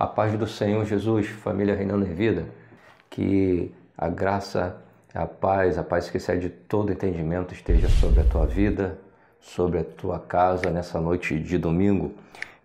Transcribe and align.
A 0.00 0.06
paz 0.06 0.32
do 0.32 0.46
Senhor 0.46 0.82
Jesus, 0.86 1.26
família 1.26 1.74
reinando 1.74 2.06
em 2.06 2.14
vida, 2.14 2.46
que 3.10 3.70
a 3.98 4.08
graça, 4.08 4.80
a 5.12 5.26
paz, 5.26 5.76
a 5.76 5.82
paz 5.82 6.08
que 6.08 6.16
excede 6.16 6.48
todo 6.48 6.90
entendimento 6.90 7.52
esteja 7.52 7.86
sobre 7.86 8.22
a 8.22 8.24
tua 8.24 8.46
vida, 8.46 8.96
sobre 9.38 9.78
a 9.78 9.84
tua 9.84 10.18
casa 10.18 10.70
nessa 10.70 10.98
noite 10.98 11.38
de 11.38 11.58
domingo. 11.58 12.14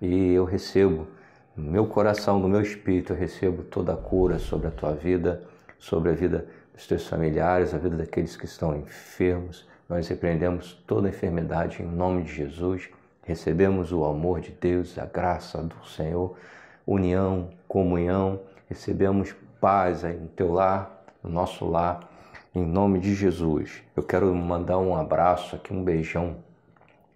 E 0.02 0.32
eu 0.32 0.46
recebo, 0.46 1.10
no 1.58 1.70
meu 1.70 1.86
coração, 1.86 2.40
no 2.40 2.48
meu 2.48 2.62
espírito, 2.62 3.12
eu 3.12 3.18
recebo 3.18 3.64
toda 3.64 3.92
a 3.92 3.98
cura 3.98 4.40
sobre 4.40 4.68
a 4.70 4.72
tua 4.72 4.94
vida, 4.94 5.44
sobre 5.78 6.12
a 6.12 6.14
vida 6.14 6.48
dos 6.74 6.88
teus 6.88 7.06
familiares, 7.06 7.74
a 7.74 7.78
vida 7.78 7.98
daqueles 7.98 8.38
que 8.38 8.46
estão 8.46 8.78
enfermos. 8.78 9.68
Nós 9.90 10.08
repreendemos 10.08 10.82
toda 10.88 11.10
enfermidade 11.10 11.84
em 11.84 11.86
nome 11.86 12.24
de 12.24 12.34
Jesus. 12.34 12.88
Recebemos 13.24 13.92
o 13.92 14.06
amor 14.06 14.40
de 14.40 14.52
Deus, 14.52 14.98
a 14.98 15.06
graça 15.06 15.62
do 15.62 15.86
Senhor 15.86 16.38
união, 16.86 17.50
comunhão, 17.68 18.42
recebemos 18.68 19.36
paz 19.60 20.04
aí 20.04 20.18
no 20.18 20.28
teu 20.28 20.52
lar, 20.52 21.04
no 21.24 21.30
nosso 21.30 21.66
lar, 21.66 22.10
em 22.54 22.66
nome 22.66 23.00
de 23.00 23.14
Jesus. 23.14 23.84
Eu 23.96 24.04
quero 24.04 24.34
mandar 24.34 24.78
um 24.78 24.96
abraço 24.96 25.56
aqui, 25.56 25.74
um 25.74 25.84
beijão 25.84 26.44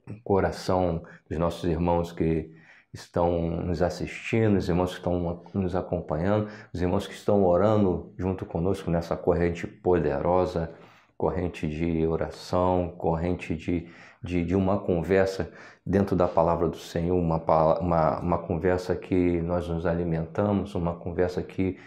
no 0.05 0.20
coração 0.22 1.04
dos 1.30 1.38
nossos 1.38 1.63
irmãos 1.70 2.12
que 2.12 2.52
estão 2.94 3.50
nos 3.50 3.82
assistindo, 3.82 4.58
os 4.58 4.68
irmãos 4.68 4.91
que 4.91 4.98
estão 4.98 5.44
nos 5.54 5.76
acompanhando, 5.76 6.49
os 6.74 6.82
irmãos 6.82 7.05
que 7.05 7.13
estão 7.13 7.44
orando 7.44 8.12
junto 8.18 8.46
conosco 8.46 8.90
nessa 8.90 9.16
corrente 9.16 9.68
poderosa, 9.68 10.72
corrente 11.20 11.68
de 11.68 12.08
oração, 12.08 12.96
corrente 12.98 13.54
de, 13.54 13.86
de, 14.23 14.46
de 14.46 14.55
uma 14.55 14.80
conversa 14.80 15.52
dentro 15.86 16.16
da 16.16 16.30
palavra 16.30 16.70
do 16.70 16.77
Senhor, 16.77 17.18
uma, 17.18 17.35
uma, 17.82 18.20
uma 18.20 18.38
conversa 18.38 18.96
que 18.96 19.41
nós 19.41 19.68
nos 19.68 19.85
alimentamos, 19.85 20.76
uma 20.76 20.96
conversa 20.96 21.43
que 21.43 21.77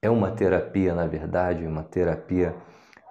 é 0.00 0.08
uma 0.08 0.30
terapia, 0.30 0.94
na 0.94 1.06
verdade, 1.06 1.66
uma 1.66 1.82
terapia 1.82 2.56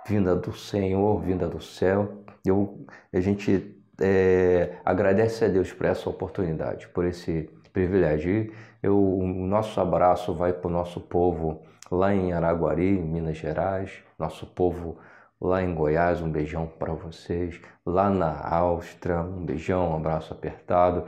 vinda 0.08 0.36
do 0.36 0.52
Senhor, 0.52 1.22
vinda 1.22 1.48
do 1.48 1.62
céu. 1.62 2.23
Eu, 2.44 2.84
a 3.14 3.20
gente 3.20 3.80
é, 4.02 4.78
agradece 4.84 5.46
a 5.46 5.48
Deus 5.48 5.72
por 5.72 5.86
essa 5.86 6.10
oportunidade, 6.10 6.88
por 6.88 7.06
esse 7.06 7.52
privilégio. 7.72 8.52
Eu, 8.82 8.98
o 8.98 9.28
nosso 9.28 9.80
abraço 9.80 10.34
vai 10.34 10.54
para 10.54 10.70
o 10.70 10.72
nosso 10.72 11.02
povo 11.02 11.62
lá 11.92 12.16
em 12.16 12.34
Araguari, 12.34 13.00
Minas 13.00 13.38
Gerais, 13.38 13.92
nosso 14.18 14.48
povo 14.48 14.98
lá 15.40 15.62
em 15.62 15.74
Goiás, 15.74 16.22
um 16.22 16.30
beijão 16.30 16.68
para 16.68 16.94
vocês. 16.94 17.60
Lá 17.86 18.10
na 18.10 18.48
Áustria, 18.48 19.22
um 19.22 19.46
beijão, 19.46 19.92
um 19.92 19.96
abraço 19.96 20.34
apertado. 20.34 21.06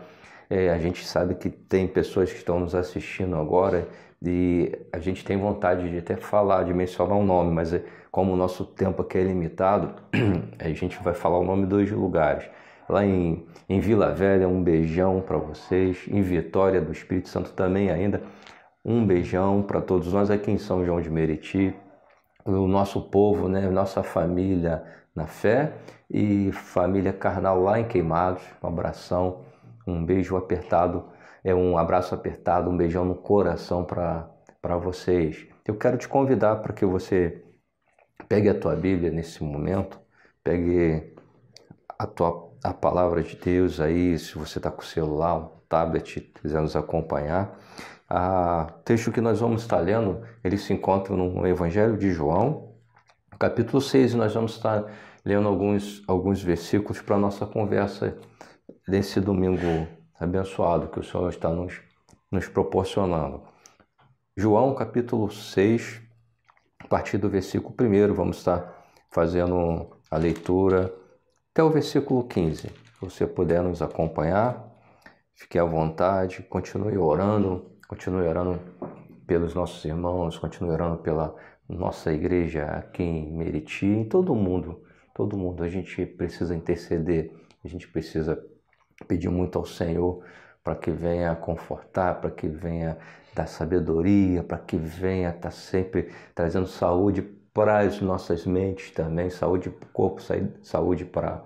É, 0.49 0.69
a 0.69 0.77
gente 0.77 1.05
sabe 1.05 1.35
que 1.35 1.49
tem 1.49 1.87
pessoas 1.87 2.31
que 2.31 2.37
estão 2.37 2.59
nos 2.59 2.73
assistindo 2.73 3.35
agora 3.35 3.87
e 4.21 4.71
a 4.91 4.99
gente 4.99 5.23
tem 5.23 5.37
vontade 5.37 5.89
de 5.89 5.97
até 5.99 6.15
falar, 6.15 6.63
de 6.63 6.73
mencionar 6.73 7.17
o 7.17 7.21
um 7.21 7.25
nome, 7.25 7.51
mas 7.51 7.73
é, 7.73 7.83
como 8.11 8.33
o 8.33 8.35
nosso 8.35 8.65
tempo 8.65 9.01
aqui 9.01 9.17
é 9.17 9.23
limitado, 9.23 9.93
a 10.57 10.69
gente 10.69 11.01
vai 11.03 11.13
falar 11.13 11.37
o 11.37 11.43
nome 11.43 11.63
de 11.63 11.69
dois 11.69 11.91
lugares. 11.91 12.49
Lá 12.87 13.05
em, 13.05 13.45
em 13.67 13.79
Vila 13.79 14.11
Velha, 14.11 14.47
um 14.47 14.63
beijão 14.63 15.21
para 15.21 15.37
vocês. 15.37 16.05
Em 16.07 16.21
Vitória 16.21 16.81
do 16.81 16.91
Espírito 16.91 17.29
Santo 17.29 17.51
também 17.51 17.91
ainda, 17.91 18.23
um 18.83 19.05
beijão 19.05 19.61
para 19.61 19.79
todos 19.79 20.11
nós 20.11 20.31
aqui 20.31 20.49
em 20.49 20.57
São 20.57 20.83
João 20.83 20.99
de 20.99 21.09
Meriti 21.09 21.73
o 22.45 22.67
nosso 22.67 23.01
povo, 23.09 23.47
né, 23.47 23.69
nossa 23.69 24.03
família 24.03 24.83
na 25.15 25.27
fé 25.27 25.73
e 26.09 26.51
família 26.51 27.13
carnal 27.13 27.61
lá 27.61 27.79
em 27.79 27.87
Queimados. 27.87 28.43
Um 28.63 28.67
abração, 28.67 29.45
um 29.85 30.03
beijo 30.05 30.35
apertado, 30.37 31.05
é 31.43 31.53
um 31.53 31.77
abraço 31.77 32.15
apertado, 32.15 32.69
um 32.69 32.77
beijão 32.77 33.05
no 33.05 33.15
coração 33.15 33.83
para 33.83 34.77
vocês. 34.77 35.47
Eu 35.65 35.75
quero 35.77 35.97
te 35.97 36.07
convidar 36.07 36.57
para 36.57 36.73
que 36.73 36.85
você 36.85 37.43
pegue 38.27 38.49
a 38.49 38.59
tua 38.59 38.75
Bíblia 38.75 39.11
nesse 39.11 39.43
momento, 39.43 39.99
pegue 40.43 41.15
a 41.97 42.07
tua 42.07 42.49
a 42.63 42.73
palavra 42.73 43.23
de 43.23 43.35
Deus 43.37 43.79
aí, 43.79 44.17
se 44.19 44.37
você 44.37 44.59
está 44.59 44.69
com 44.69 44.81
o 44.81 44.85
celular, 44.85 45.49
tablet, 45.69 46.19
quiser 46.41 46.61
nos 46.61 46.75
acompanhar, 46.75 47.57
o 48.11 48.71
texto 48.83 49.11
que 49.11 49.21
nós 49.21 49.39
vamos 49.39 49.61
estar 49.61 49.79
lendo, 49.79 50.25
ele 50.43 50.57
se 50.57 50.73
encontra 50.73 51.15
no 51.15 51.45
Evangelho 51.45 51.95
de 51.95 52.11
João, 52.11 52.73
capítulo 53.37 53.79
6, 53.79 54.13
e 54.13 54.17
nós 54.17 54.33
vamos 54.33 54.53
estar 54.53 54.83
lendo 55.23 55.47
alguns, 55.47 56.03
alguns 56.07 56.41
versículos 56.41 57.01
para 57.01 57.15
a 57.15 57.19
nossa 57.19 57.45
conversa 57.45 58.17
desse 58.87 59.21
domingo 59.21 59.87
abençoado 60.19 60.87
que 60.87 60.99
o 60.99 61.03
Senhor 61.03 61.29
está 61.29 61.49
nos, 61.49 61.79
nos 62.31 62.47
proporcionando. 62.47 63.43
João, 64.35 64.73
capítulo 64.73 65.29
6, 65.29 66.01
a 66.79 66.87
partir 66.87 67.19
do 67.19 67.29
versículo 67.29 67.75
1, 67.79 68.13
vamos 68.13 68.37
estar 68.37 68.87
fazendo 69.11 69.95
a 70.09 70.17
leitura 70.17 70.91
até 71.51 71.63
o 71.63 71.69
versículo 71.69 72.23
15. 72.23 72.61
Se 72.61 72.71
você 72.99 73.27
puder 73.27 73.61
nos 73.61 73.81
acompanhar, 73.83 74.65
fique 75.35 75.59
à 75.59 75.63
vontade, 75.63 76.41
continue 76.43 76.97
orando 76.97 77.78
Continue 77.89 78.27
orando 78.27 78.59
pelos 79.25 79.55
nossos 79.55 79.83
irmãos, 79.83 80.37
continue 80.37 80.69
orando 80.69 80.99
pela 80.99 81.35
nossa 81.67 82.13
igreja 82.13 82.65
aqui 82.65 83.01
em 83.01 83.35
Meriti, 83.35 83.87
em 83.87 84.03
todo 84.03 84.35
mundo, 84.35 84.83
todo 85.11 85.35
mundo. 85.35 85.63
A 85.63 85.69
gente 85.69 86.05
precisa 86.05 86.55
interceder, 86.55 87.33
a 87.65 87.67
gente 87.67 87.87
precisa 87.87 88.39
pedir 89.07 89.27
muito 89.29 89.57
ao 89.57 89.65
Senhor 89.65 90.23
para 90.63 90.75
que 90.75 90.91
venha 90.91 91.35
confortar, 91.35 92.21
para 92.21 92.29
que 92.29 92.47
venha 92.47 92.95
dar 93.33 93.47
sabedoria, 93.47 94.43
para 94.43 94.59
que 94.59 94.77
venha 94.77 95.29
estar 95.29 95.41
tá 95.41 95.51
sempre 95.51 96.11
trazendo 96.35 96.67
saúde 96.67 97.23
para 97.51 97.79
as 97.79 97.99
nossas 98.01 98.45
mentes 98.45 98.91
também, 98.91 99.31
saúde 99.31 99.71
para 99.71 99.87
o 99.87 99.91
corpo, 99.91 100.21
saúde 100.61 101.05
para, 101.05 101.43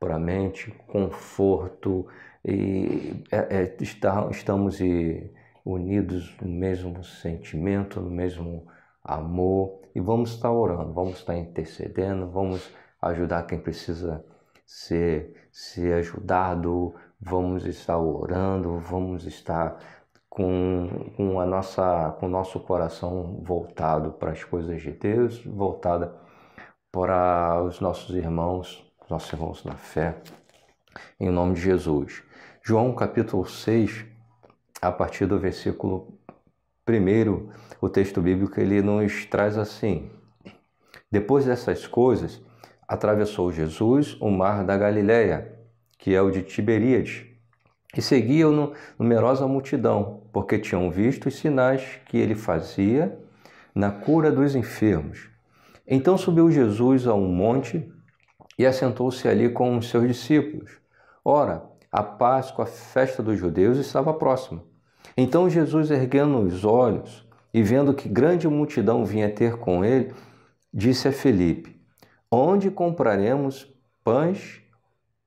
para 0.00 0.16
a 0.16 0.18
mente, 0.18 0.72
conforto. 0.88 2.04
E 2.44 3.22
é, 3.30 3.62
é, 3.62 3.76
está, 3.80 4.26
estamos 4.32 4.80
e 4.80 5.30
unidos 5.64 6.36
no 6.40 6.48
mesmo 6.48 7.02
sentimento, 7.02 8.00
no 8.00 8.10
mesmo 8.10 8.66
amor 9.02 9.80
e 9.94 10.00
vamos 10.00 10.34
estar 10.34 10.50
orando, 10.50 10.92
vamos 10.92 11.18
estar 11.18 11.36
intercedendo, 11.36 12.28
vamos 12.28 12.70
ajudar 13.00 13.46
quem 13.46 13.58
precisa 13.58 14.24
ser, 14.66 15.48
ser 15.52 15.94
ajudado, 15.94 16.94
vamos 17.20 17.64
estar 17.64 17.98
orando, 17.98 18.78
vamos 18.78 19.24
estar 19.24 19.78
com, 20.28 21.12
com, 21.16 21.38
a 21.38 21.46
nossa, 21.46 22.16
com 22.18 22.26
o 22.26 22.30
nosso 22.30 22.58
coração 22.60 23.40
voltado 23.42 24.12
para 24.12 24.32
as 24.32 24.42
coisas 24.42 24.82
de 24.82 24.90
Deus, 24.90 25.44
voltada 25.44 26.14
para 26.90 27.62
os 27.62 27.80
nossos 27.80 28.14
irmãos, 28.16 28.84
nossos 29.08 29.32
irmãos 29.32 29.64
na 29.64 29.74
fé, 29.74 30.16
em 31.20 31.30
nome 31.30 31.54
de 31.54 31.60
Jesus. 31.60 32.22
João 32.62 32.94
capítulo 32.94 33.46
6, 33.46 34.13
a 34.80 34.92
partir 34.92 35.26
do 35.26 35.38
versículo 35.38 36.18
1, 36.88 37.48
o 37.80 37.88
texto 37.88 38.20
bíblico 38.20 38.60
ele 38.60 38.82
nos 38.82 39.24
traz 39.26 39.56
assim: 39.56 40.10
Depois 41.10 41.46
dessas 41.46 41.86
coisas, 41.86 42.42
atravessou 42.86 43.50
Jesus 43.50 44.16
o 44.20 44.30
mar 44.30 44.64
da 44.64 44.76
Galileia, 44.76 45.58
que 45.98 46.14
é 46.14 46.20
o 46.20 46.30
de 46.30 46.42
Tiberíades, 46.42 47.26
e 47.96 48.02
seguiam-no 48.02 48.72
numerosa 48.98 49.46
multidão, 49.46 50.24
porque 50.32 50.58
tinham 50.58 50.90
visto 50.90 51.26
os 51.26 51.36
sinais 51.36 52.00
que 52.06 52.18
ele 52.18 52.34
fazia 52.34 53.18
na 53.74 53.90
cura 53.90 54.30
dos 54.30 54.54
enfermos. 54.54 55.30
Então 55.86 56.18
subiu 56.18 56.50
Jesus 56.50 57.06
a 57.06 57.14
um 57.14 57.28
monte 57.28 57.90
e 58.58 58.66
assentou-se 58.66 59.26
ali 59.28 59.48
com 59.48 59.76
os 59.76 59.88
seus 59.88 60.06
discípulos. 60.06 60.70
Ora, 61.24 61.62
a 61.94 62.02
Páscoa, 62.02 62.64
a 62.64 62.66
festa 62.66 63.22
dos 63.22 63.38
judeus, 63.38 63.78
estava 63.78 64.12
próxima. 64.12 64.64
Então 65.16 65.48
Jesus, 65.48 65.92
erguendo 65.92 66.40
os 66.40 66.64
olhos 66.64 67.24
e 67.52 67.62
vendo 67.62 67.94
que 67.94 68.08
grande 68.08 68.48
multidão 68.48 69.04
vinha 69.04 69.30
ter 69.30 69.58
com 69.58 69.84
ele, 69.84 70.12
disse 70.72 71.06
a 71.06 71.12
Felipe: 71.12 71.80
Onde 72.28 72.68
compraremos 72.68 73.72
pães 74.02 74.60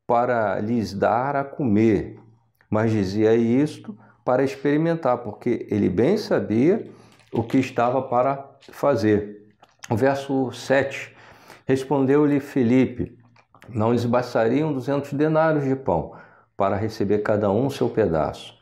para 0.06 0.60
lhes 0.60 0.94
dar 0.94 1.38
a 1.38 1.44
comer? 1.46 2.20
Mas 2.70 2.92
dizia 2.92 3.34
isto 3.34 3.98
para 4.26 4.44
experimentar, 4.44 5.20
porque 5.20 5.66
ele 5.72 5.88
bem 5.88 6.18
sabia 6.18 6.86
o 7.32 7.44
que 7.44 7.60
estava 7.60 8.02
para 8.02 8.46
fazer. 8.60 9.48
O 9.90 9.96
verso 9.96 10.52
7. 10.52 11.16
Respondeu-lhe 11.66 12.42
Felipe: 12.42 13.18
Não 13.70 13.94
lhes 13.94 14.04
bastariam 14.04 14.74
duzentos 14.74 15.14
denários 15.14 15.64
de 15.64 15.74
pão 15.74 16.27
para 16.58 16.76
receber 16.76 17.20
cada 17.20 17.52
um 17.52 17.70
seu 17.70 17.88
pedaço. 17.88 18.58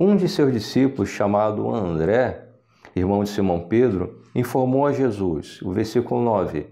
Um 0.00 0.16
de 0.16 0.28
seus 0.28 0.52
discípulos, 0.52 1.10
chamado 1.10 1.70
André, 1.70 2.48
irmão 2.94 3.22
de 3.22 3.30
Simão 3.30 3.68
Pedro, 3.68 4.22
informou 4.34 4.86
a 4.86 4.92
Jesus, 4.92 5.60
o 5.62 5.70
versículo 5.70 6.22
9: 6.22 6.66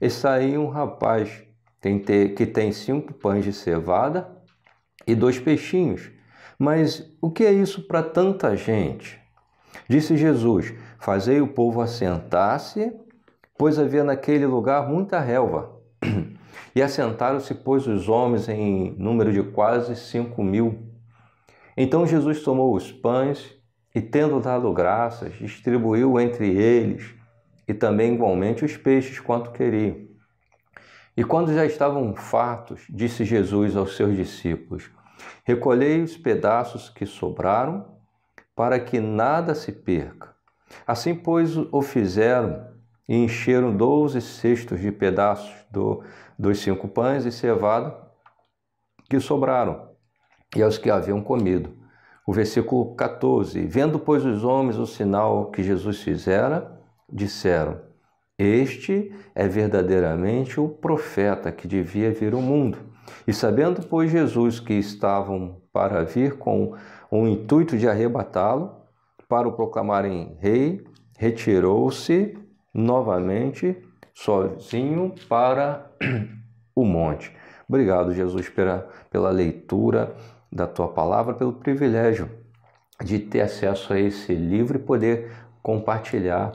Está 0.00 0.34
aí 0.34 0.58
um 0.58 0.68
rapaz 0.68 1.44
que 2.36 2.46
tem 2.46 2.72
cinco 2.72 3.14
pães 3.14 3.44
de 3.44 3.52
cevada 3.52 4.28
e 5.06 5.14
dois 5.14 5.38
peixinhos. 5.38 6.10
Mas 6.58 7.08
o 7.22 7.30
que 7.30 7.44
é 7.44 7.52
isso 7.52 7.86
para 7.86 8.02
tanta 8.02 8.56
gente? 8.56 9.20
Disse 9.88 10.16
Jesus: 10.16 10.74
Fazei 10.98 11.40
o 11.40 11.48
povo 11.48 11.80
assentar-se, 11.80 12.92
pois 13.56 13.78
havia 13.78 14.02
naquele 14.02 14.46
lugar 14.46 14.88
muita 14.88 15.20
relva. 15.20 15.70
E 16.74 16.82
assentaram-se, 16.82 17.54
pois, 17.54 17.86
os 17.86 18.08
homens 18.08 18.48
em 18.48 18.94
número 18.98 19.32
de 19.32 19.42
quase 19.42 19.96
cinco 19.96 20.42
mil. 20.42 20.86
Então 21.76 22.06
Jesus 22.06 22.42
tomou 22.42 22.74
os 22.74 22.90
pães 22.90 23.54
e, 23.94 24.00
tendo 24.00 24.40
dado 24.40 24.72
graças, 24.72 25.34
distribuiu 25.34 26.18
entre 26.18 26.48
eles 26.48 27.14
e 27.66 27.74
também 27.74 28.14
igualmente 28.14 28.64
os 28.64 28.76
peixes 28.76 29.20
quanto 29.20 29.52
queriam. 29.52 30.08
E 31.16 31.24
quando 31.24 31.52
já 31.52 31.66
estavam 31.66 32.14
fartos, 32.14 32.86
disse 32.88 33.24
Jesus 33.24 33.76
aos 33.76 33.96
seus 33.96 34.16
discípulos: 34.16 34.90
Recolhei 35.44 36.00
os 36.00 36.16
pedaços 36.16 36.88
que 36.88 37.04
sobraram, 37.04 37.96
para 38.54 38.78
que 38.78 39.00
nada 39.00 39.54
se 39.54 39.72
perca. 39.72 40.34
Assim, 40.86 41.14
pois, 41.14 41.56
o 41.56 41.82
fizeram 41.82 42.68
e 43.08 43.16
encheram 43.16 43.76
doze 43.76 44.20
cestos 44.20 44.80
de 44.80 44.92
pedaços 44.92 45.52
do, 45.70 46.02
dos 46.38 46.60
cinco 46.60 46.86
pães 46.86 47.24
e 47.24 47.32
cevada 47.32 48.08
que 49.08 49.18
sobraram, 49.18 49.88
e 50.54 50.62
aos 50.62 50.78
que 50.78 50.90
haviam 50.90 51.20
comido. 51.22 51.76
O 52.26 52.32
versículo 52.32 52.94
14: 52.94 53.66
Vendo, 53.66 53.98
pois, 53.98 54.24
os 54.24 54.44
homens 54.44 54.76
o 54.76 54.86
sinal 54.86 55.50
que 55.50 55.62
Jesus 55.62 56.02
fizera, 56.02 56.78
disseram: 57.10 57.80
Este 58.38 59.12
é 59.34 59.48
verdadeiramente 59.48 60.60
o 60.60 60.68
profeta 60.68 61.50
que 61.50 61.66
devia 61.66 62.12
vir 62.12 62.34
ao 62.34 62.42
mundo. 62.42 62.78
E 63.26 63.32
sabendo, 63.32 63.86
pois, 63.86 64.10
Jesus 64.10 64.60
que 64.60 64.74
estavam 64.74 65.62
para 65.72 66.04
vir 66.04 66.36
com 66.36 66.74
o 67.10 67.26
intuito 67.26 67.78
de 67.78 67.88
arrebatá-lo, 67.88 68.76
para 69.26 69.48
o 69.48 69.52
proclamarem 69.52 70.36
rei, 70.40 70.84
retirou-se 71.18 72.36
novamente 72.74 73.76
sozinho 74.14 75.14
para 75.28 75.87
o 76.74 76.84
monte. 76.84 77.34
Obrigado, 77.68 78.14
Jesus, 78.14 78.48
pela, 78.48 78.88
pela 79.10 79.30
leitura 79.30 80.14
da 80.50 80.66
tua 80.66 80.88
palavra, 80.88 81.34
pelo 81.34 81.52
privilégio 81.52 82.30
de 83.04 83.18
ter 83.18 83.42
acesso 83.42 83.92
a 83.92 84.00
esse 84.00 84.34
livro 84.34 84.78
e 84.78 84.82
poder 84.82 85.30
compartilhar 85.62 86.52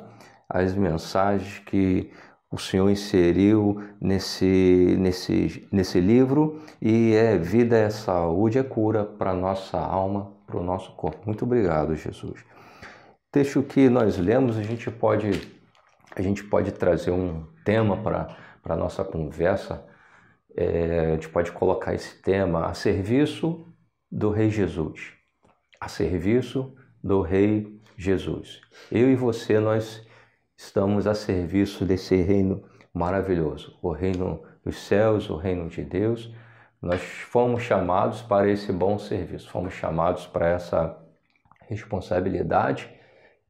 as 0.50 0.74
mensagens 0.76 1.60
que 1.60 2.12
o 2.52 2.58
Senhor 2.58 2.90
inseriu 2.90 3.82
nesse, 4.00 4.96
nesse, 5.00 5.68
nesse 5.72 6.00
livro 6.00 6.62
e 6.82 7.14
é 7.16 7.38
vida, 7.38 7.78
é 7.78 7.90
saúde, 7.90 8.60
é 8.60 8.64
cura 8.64 9.04
para 9.04 9.34
nossa 9.34 9.80
alma, 9.80 10.32
para 10.46 10.58
o 10.58 10.64
nosso 10.64 10.92
corpo. 10.92 11.22
Muito 11.26 11.46
obrigado, 11.46 11.96
Jesus. 11.96 12.46
Texto 13.32 13.64
que 13.64 13.90
nós 13.90 14.18
lemos, 14.20 14.58
a 14.58 14.62
gente 14.62 14.92
pode, 14.92 15.32
a 16.16 16.22
gente 16.22 16.44
pode 16.44 16.72
trazer 16.72 17.10
um 17.10 17.44
tema 17.66 17.98
para 17.98 18.38
a 18.66 18.76
nossa 18.76 19.04
conversa. 19.04 19.86
É, 20.56 21.08
a 21.08 21.14
gente 21.14 21.30
pode 21.30 21.52
colocar 21.52 21.94
esse 21.94 22.22
tema 22.22 22.68
a 22.68 22.74
serviço 22.74 23.68
do 24.12 24.30
Rei 24.30 24.50
Jesus. 24.50 25.14
A 25.80 25.88
serviço 25.88 26.76
do 27.04 27.22
Rei 27.22 27.80
Jesus. 27.98 28.62
Eu 28.92 29.10
e 29.10 29.16
você, 29.16 29.60
nós 29.60 30.06
estamos 30.56 31.08
a 31.08 31.14
serviço 31.14 31.86
desse 31.86 32.16
reino 32.16 32.64
maravilhoso, 32.94 33.78
o 33.82 33.92
reino 33.92 34.44
dos 34.64 34.78
céus, 34.78 35.30
o 35.30 35.36
reino 35.36 35.68
de 35.68 35.84
Deus. 35.84 36.34
Nós 36.82 37.02
fomos 37.02 37.64
chamados 37.64 38.22
para 38.22 38.50
esse 38.50 38.72
bom 38.72 39.00
serviço, 39.00 39.50
fomos 39.50 39.74
chamados 39.74 40.28
para 40.28 40.50
essa 40.50 40.98
responsabilidade 41.68 42.90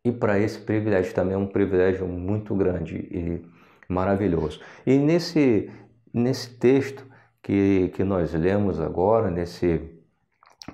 e 0.06 0.12
para 0.12 0.40
esse 0.40 0.60
privilégio 0.60 1.14
também 1.14 1.34
é 1.34 1.38
um 1.38 1.48
privilégio 1.48 2.08
muito 2.08 2.56
grande 2.56 2.98
e 2.98 3.46
maravilhoso. 3.88 4.62
E 4.86 4.98
nesse, 4.98 5.72
nesse 6.14 6.58
texto 6.58 7.06
que, 7.42 7.90
que 7.90 8.04
nós 8.04 8.34
lemos 8.34 8.80
agora, 8.80 9.30
nesse 9.30 9.92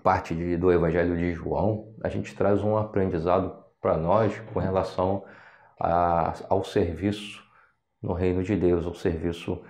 parte 0.03 0.35
de, 0.35 0.55
do 0.57 0.71
Evangelho 0.71 1.17
de 1.17 1.33
João, 1.33 1.93
a 2.03 2.09
gente 2.09 2.35
traz 2.35 2.63
um 2.63 2.77
aprendizado 2.77 3.55
para 3.81 3.97
nós 3.97 4.39
com 4.53 4.59
relação 4.59 5.23
a, 5.79 6.33
ao 6.49 6.63
serviço 6.63 7.43
no 8.01 8.13
reino 8.13 8.43
de 8.43 8.55
Deus, 8.55 8.85
ao 8.85 8.93
serviço 8.93 9.61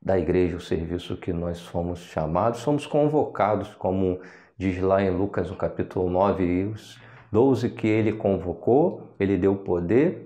da 0.00 0.18
igreja, 0.18 0.56
o 0.56 0.60
serviço 0.60 1.16
que 1.16 1.32
nós 1.32 1.60
fomos 1.60 2.00
chamados, 2.00 2.60
somos 2.60 2.86
convocados, 2.86 3.74
como 3.74 4.20
diz 4.56 4.80
lá 4.80 5.02
em 5.02 5.10
Lucas, 5.10 5.50
no 5.50 5.56
capítulo 5.56 6.08
9, 6.08 6.44
e 6.44 6.64
os 6.64 7.00
12 7.32 7.70
que 7.70 7.86
ele 7.86 8.12
convocou, 8.12 9.14
ele 9.18 9.36
deu 9.36 9.56
poder 9.56 10.25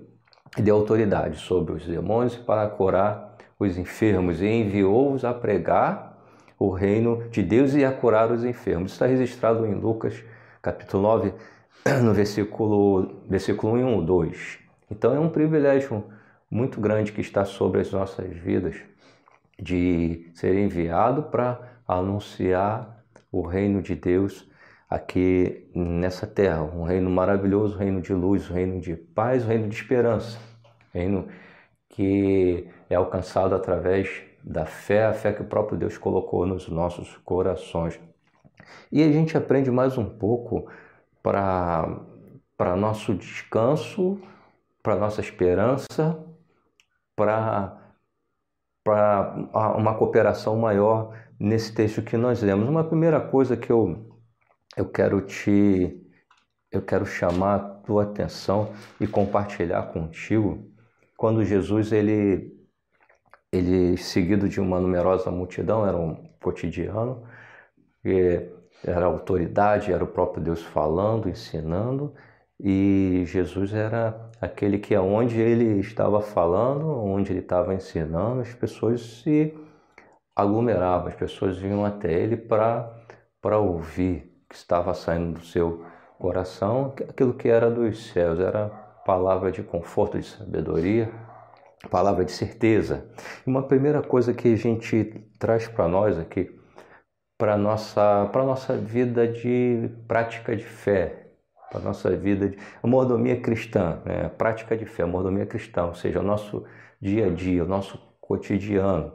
e 0.57 0.61
deu 0.61 0.75
autoridade 0.75 1.37
sobre 1.37 1.73
os 1.73 1.85
demônios 1.85 2.35
para 2.35 2.67
curar 2.67 3.37
os 3.57 3.77
enfermos 3.77 4.41
e 4.41 4.47
enviou-os 4.47 5.23
a 5.23 5.33
pregar 5.33 6.17
o 6.59 6.69
reino 6.69 7.23
de 7.29 7.41
Deus 7.41 7.73
e 7.73 7.85
a 7.85 7.91
curar 7.91 8.31
os 8.31 8.43
enfermos. 8.43 8.91
Está 8.91 9.05
registrado 9.05 9.65
em 9.65 9.73
Lucas, 9.73 10.23
capítulo 10.61 11.03
9, 11.03 11.33
no 12.03 12.13
versículo, 12.13 13.21
versículo 13.27 13.73
1 13.73 13.95
ou 13.95 14.03
2. 14.03 14.59
Então 14.89 15.15
é 15.15 15.19
um 15.19 15.29
privilégio 15.29 16.03
muito 16.49 16.81
grande 16.81 17.13
que 17.13 17.21
está 17.21 17.45
sobre 17.45 17.79
as 17.79 17.91
nossas 17.91 18.27
vidas 18.35 18.75
de 19.57 20.29
ser 20.33 20.55
enviado 20.55 21.23
para 21.23 21.59
anunciar 21.87 23.03
o 23.31 23.41
reino 23.41 23.81
de 23.81 23.95
Deus 23.95 24.50
aqui 24.91 25.71
nessa 25.73 26.27
terra, 26.27 26.61
um 26.61 26.83
reino 26.83 27.09
maravilhoso, 27.09 27.75
um 27.75 27.79
reino 27.79 28.01
de 28.01 28.13
luz, 28.13 28.51
um 28.51 28.53
reino 28.53 28.81
de 28.81 28.95
paz, 28.95 29.45
um 29.45 29.47
reino 29.47 29.69
de 29.69 29.75
esperança, 29.75 30.37
um 30.93 30.99
reino 30.99 31.27
que 31.89 32.69
é 32.89 32.95
alcançado 32.95 33.55
através 33.55 34.21
da 34.43 34.65
fé, 34.65 35.05
a 35.05 35.13
fé 35.13 35.33
que 35.33 35.41
o 35.41 35.45
próprio 35.45 35.77
Deus 35.77 35.97
colocou 35.97 36.45
nos 36.45 36.67
nossos 36.67 37.15
corações. 37.17 37.99
E 38.91 39.01
a 39.01 39.11
gente 39.11 39.37
aprende 39.37 39.71
mais 39.71 39.97
um 39.97 40.05
pouco 40.05 40.69
para 41.23 42.75
nosso 42.75 43.15
descanso 43.15 44.21
para 44.81 44.95
nossa 44.95 45.21
esperança, 45.21 46.19
para 47.15 47.77
uma 49.77 49.95
cooperação 49.95 50.57
maior 50.57 51.15
nesse 51.39 51.73
texto 51.73 52.01
que 52.01 52.17
nós 52.17 52.41
lemos. 52.41 52.67
Uma 52.67 52.83
primeira 52.83 53.19
coisa 53.21 53.55
que 53.55 53.71
eu, 53.71 54.10
eu 54.77 54.85
quero 54.89 55.21
te 55.21 55.97
eu 56.71 56.81
quero 56.81 57.05
chamar 57.05 57.55
a 57.55 57.59
tua 57.59 58.03
atenção 58.03 58.73
e 58.99 59.07
compartilhar 59.07 59.83
contigo 59.91 60.69
quando 61.17 61.43
Jesus 61.43 61.91
ele 61.91 62.57
ele 63.51 63.97
seguido 63.97 64.47
de 64.47 64.61
uma 64.61 64.79
numerosa 64.79 65.29
multidão 65.31 65.85
era 65.85 65.97
um 65.97 66.15
cotidiano 66.41 67.23
era 68.85 69.05
autoridade 69.05 69.91
era 69.91 70.03
o 70.03 70.07
próprio 70.07 70.43
Deus 70.43 70.61
falando 70.61 71.29
ensinando 71.29 72.13
e 72.63 73.23
Jesus 73.25 73.73
era 73.73 74.29
aquele 74.39 74.77
que 74.77 74.93
aonde 74.93 75.39
ele 75.39 75.79
estava 75.79 76.21
falando, 76.21 76.87
onde 76.87 77.31
ele 77.31 77.39
estava 77.39 77.73
ensinando, 77.73 78.41
as 78.41 78.53
pessoas 78.53 79.01
se 79.01 79.51
aglomeravam, 80.35 81.07
as 81.07 81.15
pessoas 81.15 81.57
vinham 81.57 81.83
até 81.83 82.13
ele 82.13 82.37
para 82.37 82.97
para 83.41 83.57
ouvir 83.57 84.30
que 84.51 84.57
estava 84.57 84.93
saindo 84.93 85.39
do 85.39 85.45
seu 85.45 85.85
coração, 86.19 86.93
aquilo 87.07 87.33
que 87.33 87.47
era 87.47 87.71
dos 87.71 88.11
céus, 88.11 88.37
era 88.37 88.67
palavra 89.05 89.49
de 89.49 89.63
conforto, 89.63 90.19
de 90.19 90.25
sabedoria, 90.25 91.09
palavra 91.89 92.25
de 92.25 92.33
certeza. 92.33 93.09
Uma 93.47 93.63
primeira 93.63 94.01
coisa 94.01 94.33
que 94.33 94.53
a 94.53 94.57
gente 94.57 95.25
traz 95.39 95.69
para 95.69 95.87
nós 95.87 96.19
aqui, 96.19 96.53
para 97.37 97.55
nossa 97.55 98.29
para 98.33 98.43
nossa 98.43 98.75
vida 98.75 99.25
de 99.25 99.89
prática 100.05 100.53
de 100.53 100.65
fé, 100.65 101.31
para 101.71 101.79
a 101.79 101.83
nossa 101.83 102.09
vida, 102.11 102.49
de, 102.49 102.57
mordomia 102.83 103.39
cristã, 103.39 104.01
né? 104.05 104.27
prática 104.37 104.75
de 104.75 104.85
fé, 104.85 105.05
mordomia 105.05 105.45
cristã, 105.45 105.85
ou 105.85 105.95
seja, 105.95 106.19
o 106.19 106.23
nosso 106.23 106.65
dia 107.01 107.27
a 107.27 107.29
dia, 107.29 107.63
o 107.63 107.67
nosso 107.67 107.97
cotidiano. 108.19 109.13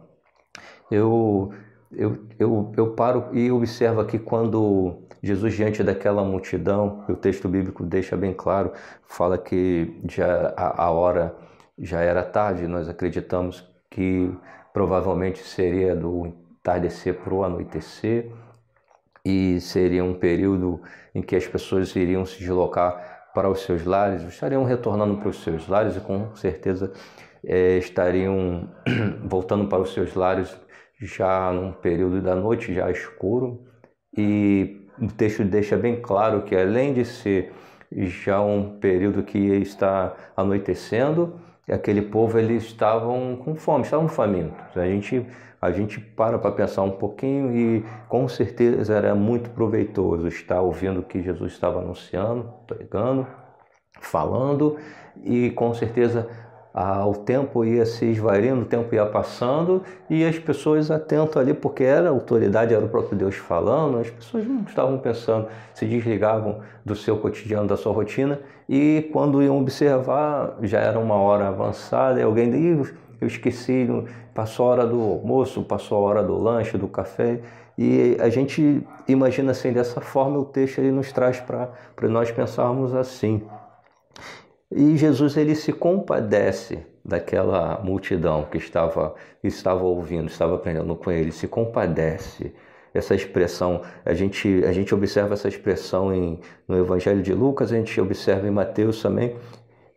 Eu, 0.91 1.53
eu, 1.93 2.19
eu, 2.39 2.73
eu 2.77 2.91
paro 2.93 3.29
e 3.33 3.51
observo 3.51 4.01
aqui 4.01 4.19
quando 4.19 4.99
Jesus, 5.23 5.55
diante 5.55 5.83
daquela 5.83 6.25
multidão, 6.25 7.05
o 7.09 7.15
texto 7.15 7.49
bíblico 7.49 7.85
deixa 7.85 8.17
bem 8.17 8.33
claro, 8.33 8.73
fala 9.07 9.37
que 9.39 10.01
já 10.09 10.53
a, 10.57 10.85
a 10.85 10.91
hora 10.91 11.35
já 11.79 12.01
era 12.01 12.23
tarde, 12.23 12.67
nós 12.67 12.89
acreditamos 12.89 13.69
que 13.91 14.33
provavelmente 14.73 15.41
seria 15.41 15.95
do 15.95 16.27
entardecer 16.27 17.15
para 17.15 17.35
o 17.35 17.45
anoitecer 17.45 18.31
e 19.25 19.61
seria 19.61 20.05
um 20.05 20.15
período 20.15 20.81
em 21.15 21.23
que 21.23 21.35
as 21.35 21.47
pessoas 21.47 21.95
iriam 21.97 22.25
se 22.25 22.39
deslocar 22.39 23.31
para 23.35 23.51
os 23.51 23.63
seus 23.63 23.85
lares, 23.85 24.23
estariam 24.23 24.65
retornando 24.65 25.17
para 25.19 25.29
os 25.29 25.43
seus 25.43 25.67
lares 25.69 25.97
e 25.97 26.01
com 26.01 26.35
certeza 26.37 26.93
é, 27.45 27.79
estariam 27.79 28.69
voltando 29.25 29.69
para 29.69 29.83
os 29.83 29.93
seus 29.93 30.15
lares 30.15 30.57
já 30.99 31.53
num 31.53 31.73
período 31.73 32.23
da 32.23 32.35
noite 32.35 32.73
já 32.73 32.91
escuro 32.91 33.65
e 34.17 34.89
o 35.01 35.09
texto 35.09 35.45
deixa 35.45 35.77
bem 35.77 36.01
claro 36.01 36.43
que 36.43 36.57
além 36.57 36.95
de 36.95 37.05
ser 37.05 37.53
já 37.93 38.41
um 38.41 38.79
período 38.79 39.23
que 39.23 39.39
está 39.39 40.15
anoitecendo, 40.37 41.39
aquele 41.71 42.03
povo 42.03 42.39
eles 42.39 42.65
estavam 42.65 43.37
com 43.37 43.55
fome, 43.55 43.85
estavam 43.85 44.09
famintos. 44.09 44.77
A 44.77 44.87
gente 44.87 45.27
a 45.61 45.71
gente 45.71 45.99
para 45.99 46.39
para 46.39 46.53
pensar 46.53 46.83
um 46.83 46.91
pouquinho 46.91 47.57
e 47.57 47.85
com 48.09 48.29
certeza 48.29 48.95
era 48.95 49.15
muito 49.15 49.51
proveitoso 49.51 50.29
estar 50.29 50.61
ouvindo 50.61 51.01
o 51.01 51.03
que 51.03 51.23
Jesus 51.23 51.53
estava 51.53 51.81
anunciando, 51.81 52.53
pregando, 52.67 53.27
falando 54.01 54.77
e 55.25 55.51
com 55.51 55.73
certeza 55.73 56.29
ah, 56.79 57.07
o 57.07 57.15
tempo 57.15 57.65
ia 57.65 57.87
se 57.87 58.05
esvaindo, 58.05 58.61
o 58.61 58.65
tempo 58.67 58.95
ia 58.95 59.07
passando 59.07 59.83
e 60.11 60.23
as 60.23 60.39
pessoas 60.39 60.91
atentas 60.91 61.39
ali, 61.39 61.55
porque 61.55 61.83
era 61.83 62.09
a 62.09 62.11
autoridade, 62.11 62.75
era 62.75 62.85
o 62.85 62.89
próprio 62.89 63.17
Deus 63.17 63.35
falando, 63.37 63.97
as 63.97 64.11
pessoas 64.11 64.47
não 64.47 64.61
estavam 64.61 64.99
pensando, 64.99 65.49
se 65.73 65.87
desligavam 65.87 66.61
do 66.85 66.95
seu 66.95 67.17
cotidiano, 67.17 67.67
da 67.67 67.79
sua 67.79 67.95
rotina 67.95 68.41
e 68.69 69.09
quando 69.11 69.43
iam 69.43 69.59
observar, 69.59 70.59
já 70.65 70.81
era 70.81 70.99
uma 70.99 71.15
hora 71.15 71.49
avançada 71.49 72.21
e 72.21 72.23
alguém 72.23 72.51
diz, 72.51 72.93
eu 73.23 73.27
esqueci, 73.27 73.89
passou 74.35 74.67
a 74.67 74.69
hora 74.73 74.87
do 74.87 75.01
almoço, 75.01 75.63
passou 75.63 75.97
a 75.97 76.01
hora 76.11 76.23
do 76.23 76.37
lanche, 76.37 76.77
do 76.77 76.89
café 76.89 77.41
e 77.79 78.19
a 78.21 78.29
gente 78.29 78.87
imagina 79.09 79.53
assim, 79.53 79.73
dessa 79.73 80.03
forma 80.03 80.39
o 80.39 80.45
texto 80.45 80.81
ele 80.81 80.93
nos 80.93 81.11
traz 81.11 81.41
para 81.41 81.71
nós 82.03 82.31
pensarmos 82.31 82.95
assim. 82.95 83.43
E 84.71 84.97
Jesus 84.97 85.37
ele 85.37 85.55
se 85.55 85.73
compadece 85.73 86.85
daquela 87.05 87.81
multidão 87.85 88.45
que 88.45 88.59
estava, 88.59 89.15
estava 89.43 89.85
ouvindo, 89.85 90.27
estava 90.27 90.57
aprendendo 90.57 90.97
com 90.97 91.11
ele, 91.11 91.31
se 91.31 91.47
compadece. 91.47 92.53
Essa 92.93 93.15
expressão, 93.15 93.83
a 94.05 94.13
gente, 94.13 94.65
a 94.65 94.73
gente 94.73 94.93
observa 94.93 95.35
essa 95.35 95.47
expressão 95.47 96.13
em, 96.13 96.41
no 96.67 96.77
Evangelho 96.77 97.23
de 97.23 97.33
Lucas, 97.33 97.73
a 97.73 97.77
gente 97.77 98.01
observa 98.01 98.49
em 98.49 98.51
Mateus 98.51 99.01
também, 99.01 99.37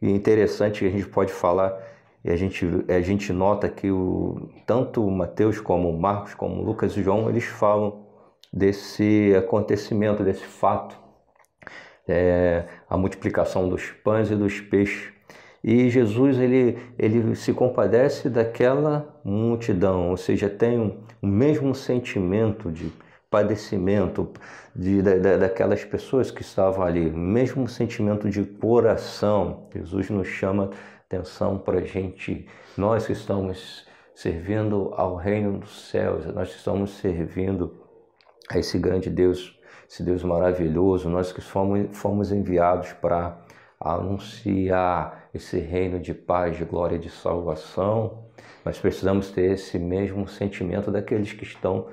e 0.01 0.07
é 0.07 0.11
interessante 0.11 0.81
que 0.81 0.85
a 0.85 0.91
gente 0.91 1.07
pode 1.07 1.31
falar, 1.31 1.75
e 2.23 2.29
a 2.29 2.35
gente, 2.35 2.67
a 2.89 3.01
gente 3.01 3.33
nota 3.33 3.69
que 3.69 3.89
o, 3.89 4.49
tanto 4.67 5.09
Mateus 5.09 5.59
como 5.59 5.91
Marcos, 5.97 6.35
como 6.35 6.61
Lucas 6.61 6.95
e 6.95 7.01
João, 7.01 7.29
eles 7.29 7.45
falam 7.45 8.05
desse 8.53 9.33
acontecimento, 9.35 10.23
desse 10.23 10.43
fato 10.45 11.08
é, 12.09 12.65
a 12.89 12.97
multiplicação 12.97 13.69
dos 13.69 13.91
pães 14.03 14.31
e 14.31 14.35
dos 14.35 14.59
peixes. 14.59 15.13
E 15.63 15.89
Jesus 15.89 16.39
ele, 16.39 16.77
ele 16.97 17.35
se 17.35 17.53
compadece 17.53 18.29
daquela 18.29 19.19
multidão, 19.23 20.09
ou 20.09 20.17
seja, 20.17 20.49
tem 20.49 20.97
o 21.21 21.27
mesmo 21.27 21.75
sentimento 21.75 22.71
de 22.71 22.91
padecimento 23.29 24.29
de, 24.75 25.01
da, 25.01 25.37
daquelas 25.37 25.83
pessoas 25.83 26.31
que 26.31 26.41
estavam 26.41 26.83
ali, 26.83 27.09
o 27.09 27.17
mesmo 27.17 27.67
sentimento 27.67 28.29
de 28.29 28.43
coração. 28.43 29.67
Jesus 29.73 30.09
nos 30.09 30.27
chama 30.27 30.71
atenção 31.05 31.57
para 31.57 31.79
a 31.79 31.83
gente, 31.83 32.47
nós 32.77 33.05
que 33.05 33.13
estamos 33.13 33.85
servindo 34.15 34.93
ao 34.95 35.15
reino 35.15 35.59
dos 35.59 35.89
céus, 35.89 36.25
nós 36.27 36.49
que 36.49 36.57
estamos 36.57 36.91
servindo 36.91 37.79
a 38.49 38.57
esse 38.57 38.79
grande 38.79 39.09
Deus 39.09 39.58
esse 39.89 40.03
Deus 40.03 40.23
maravilhoso, 40.23 41.09
nós 41.09 41.31
que 41.31 41.41
fomos, 41.41 41.87
fomos 41.97 42.31
enviados 42.31 42.93
para 42.93 43.39
anunciar 43.79 45.29
esse 45.33 45.57
reino 45.57 45.99
de 45.99 46.13
paz, 46.13 46.57
de 46.57 46.63
glória 46.63 46.95
e 46.95 46.99
de 46.99 47.09
salvação, 47.09 48.25
nós 48.63 48.77
precisamos 48.77 49.31
ter 49.31 49.53
esse 49.53 49.79
mesmo 49.79 50.27
sentimento 50.27 50.91
daqueles 50.91 51.33
que 51.33 51.43
estão 51.43 51.87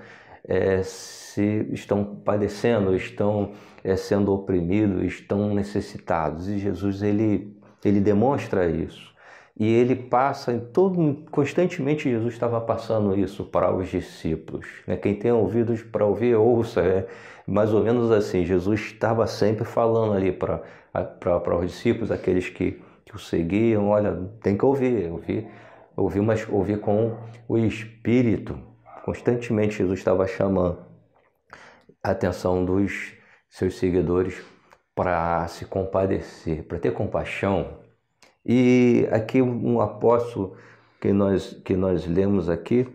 é, 0.47 0.83
se 0.83 1.67
estão 1.73 2.05
padecendo, 2.05 2.95
estão 2.95 3.53
é, 3.83 3.97
sendo 3.97 4.33
oprimidos, 4.33 5.03
estão 5.05 5.55
necessitados. 5.55 6.49
E 6.49 6.59
Jesus 6.59 7.03
ele 7.03 7.57
ele 7.85 8.01
demonstra 8.01 8.67
isso. 8.69 9.15
E 9.59 9.73
ele 9.73 9.97
passa 9.97 10.53
em 10.53 10.61
todo 10.61 11.25
constantemente 11.31 12.11
Jesus 12.11 12.35
estava 12.35 12.61
passando 12.61 13.19
isso 13.19 13.45
para 13.45 13.75
os 13.75 13.89
discípulos. 13.89 14.67
Né? 14.87 14.97
Quem 14.97 15.15
tem 15.15 15.33
ouvidos 15.33 15.83
para 15.83 16.05
ouvir 16.05 16.35
ouça. 16.35 16.81
É 16.83 17.07
mais 17.47 17.73
ou 17.73 17.83
menos 17.83 18.11
assim. 18.11 18.45
Jesus 18.45 18.81
estava 18.81 19.27
sempre 19.27 19.65
falando 19.65 20.13
ali 20.15 20.33
para 20.33 21.59
os 21.59 21.67
discípulos, 21.67 22.11
aqueles 22.11 22.49
que, 22.49 22.83
que 23.05 23.15
o 23.15 23.19
seguiam. 23.19 23.89
Olha, 23.89 24.15
tem 24.43 24.57
que 24.57 24.65
ouvir, 24.65 25.11
ouvir, 25.11 25.49
ouvir, 25.97 26.21
mas 26.23 26.49
ouvir 26.49 26.81
com 26.81 27.17
o 27.49 27.59
Espírito. 27.59 28.59
Constantemente 29.05 29.79
Jesus 29.79 29.99
estava 29.99 30.27
chamando 30.27 30.79
a 32.03 32.11
atenção 32.11 32.65
dos 32.65 33.15
seus 33.49 33.79
seguidores 33.79 34.43
para 34.95 35.47
se 35.49 35.65
compadecer, 35.65 36.65
para 36.65 36.79
ter 36.79 36.93
compaixão 36.93 37.87
e 38.49 39.09
aqui 39.11 39.43
um 39.43 39.81
apóstolo 39.81 40.57
que 41.01 41.13
nós, 41.13 41.53
que 41.65 41.75
nós 41.75 42.07
lemos 42.07 42.49
aqui, 42.49 42.87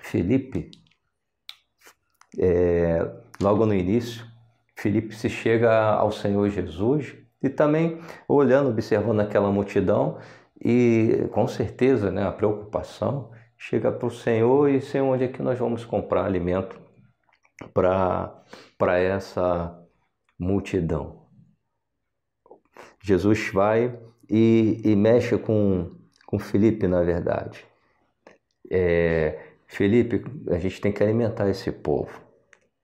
Felipe, 0.00 0.70
é, 2.38 3.06
logo 3.42 3.66
no 3.66 3.74
início, 3.74 4.24
Felipe 4.76 5.14
se 5.14 5.28
chega 5.28 5.72
ao 5.72 6.10
Senhor 6.10 6.48
Jesus 6.48 7.14
e 7.42 7.48
também 7.48 8.00
olhando, 8.28 8.70
observando 8.70 9.20
aquela 9.20 9.50
multidão 9.50 10.18
e 10.64 11.28
com 11.32 11.46
certeza 11.46 12.10
né, 12.10 12.26
a 12.26 12.32
preocupação 12.32 13.30
chega 13.58 13.92
para 13.92 14.06
o 14.06 14.10
Senhor 14.10 14.68
e 14.68 14.80
Senhor, 14.80 15.06
onde 15.06 15.24
é 15.24 15.28
que 15.28 15.42
nós 15.42 15.58
vamos 15.58 15.84
comprar 15.84 16.24
alimento 16.24 16.80
para 17.72 18.98
essa 18.98 19.78
multidão? 20.38 21.26
Jesus 23.00 23.50
vai 23.52 23.98
e, 24.28 24.80
e 24.84 24.96
mexe 24.96 25.36
com, 25.36 25.92
com 26.26 26.38
Felipe, 26.38 26.86
na 26.86 27.02
verdade. 27.02 27.64
É, 28.70 29.52
Felipe, 29.66 30.24
a 30.48 30.58
gente 30.58 30.80
tem 30.80 30.92
que 30.92 31.02
alimentar 31.02 31.48
esse 31.48 31.70
povo. 31.70 32.31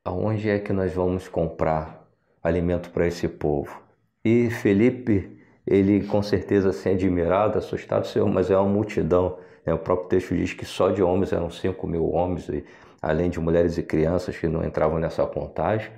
Aonde 0.08 0.48
é 0.48 0.58
que 0.58 0.72
nós 0.72 0.94
vamos 0.94 1.28
comprar 1.28 2.08
alimento 2.42 2.88
para 2.88 3.06
esse 3.06 3.28
povo? 3.28 3.78
E 4.24 4.48
Felipe, 4.48 5.38
ele 5.66 6.06
com 6.06 6.22
certeza 6.22 6.70
assim 6.70 6.92
admirado, 6.92 7.58
assustado, 7.58 8.06
Senhor, 8.06 8.26
mas 8.26 8.50
é 8.50 8.56
uma 8.56 8.66
multidão. 8.70 9.36
É, 9.66 9.74
o 9.74 9.78
próprio 9.78 10.08
texto 10.08 10.34
diz 10.34 10.54
que 10.54 10.64
só 10.64 10.88
de 10.88 11.02
homens 11.02 11.30
eram 11.30 11.50
5 11.50 11.86
mil 11.86 12.10
homens, 12.10 12.48
e, 12.48 12.64
além 13.02 13.28
de 13.28 13.38
mulheres 13.38 13.76
e 13.76 13.82
crianças 13.82 14.34
que 14.34 14.48
não 14.48 14.64
entravam 14.64 14.98
nessa 14.98 15.26
contagem. 15.26 15.90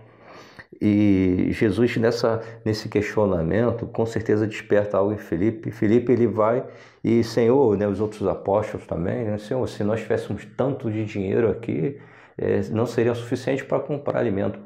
E 0.83 1.47
Jesus 1.52 1.97
nessa 1.97 2.43
nesse 2.64 2.88
questionamento 2.88 3.87
com 3.87 4.05
certeza 4.05 4.45
desperta 4.45 4.99
algo 4.99 5.12
em 5.12 5.19
Felipe. 5.19 5.71
Felipe 5.71 6.11
ele 6.11 6.26
vai 6.26 6.64
e 7.05 7.23
Senhor, 7.23 7.76
né, 7.76 7.87
os 7.87 8.00
outros 8.00 8.26
apóstolos 8.26 8.88
também, 8.88 9.25
né, 9.25 9.38
Senhor, 9.38 9.64
se 9.69 9.85
nós 9.85 10.00
tivéssemos 10.00 10.45
tanto 10.57 10.90
de 10.90 11.05
dinheiro 11.05 11.49
aqui, 11.49 11.97
é, 12.40 12.61
não 12.70 12.87
seria 12.87 13.14
suficiente 13.14 13.64
para 13.64 13.80
comprar 13.80 14.18
alimento 14.18 14.61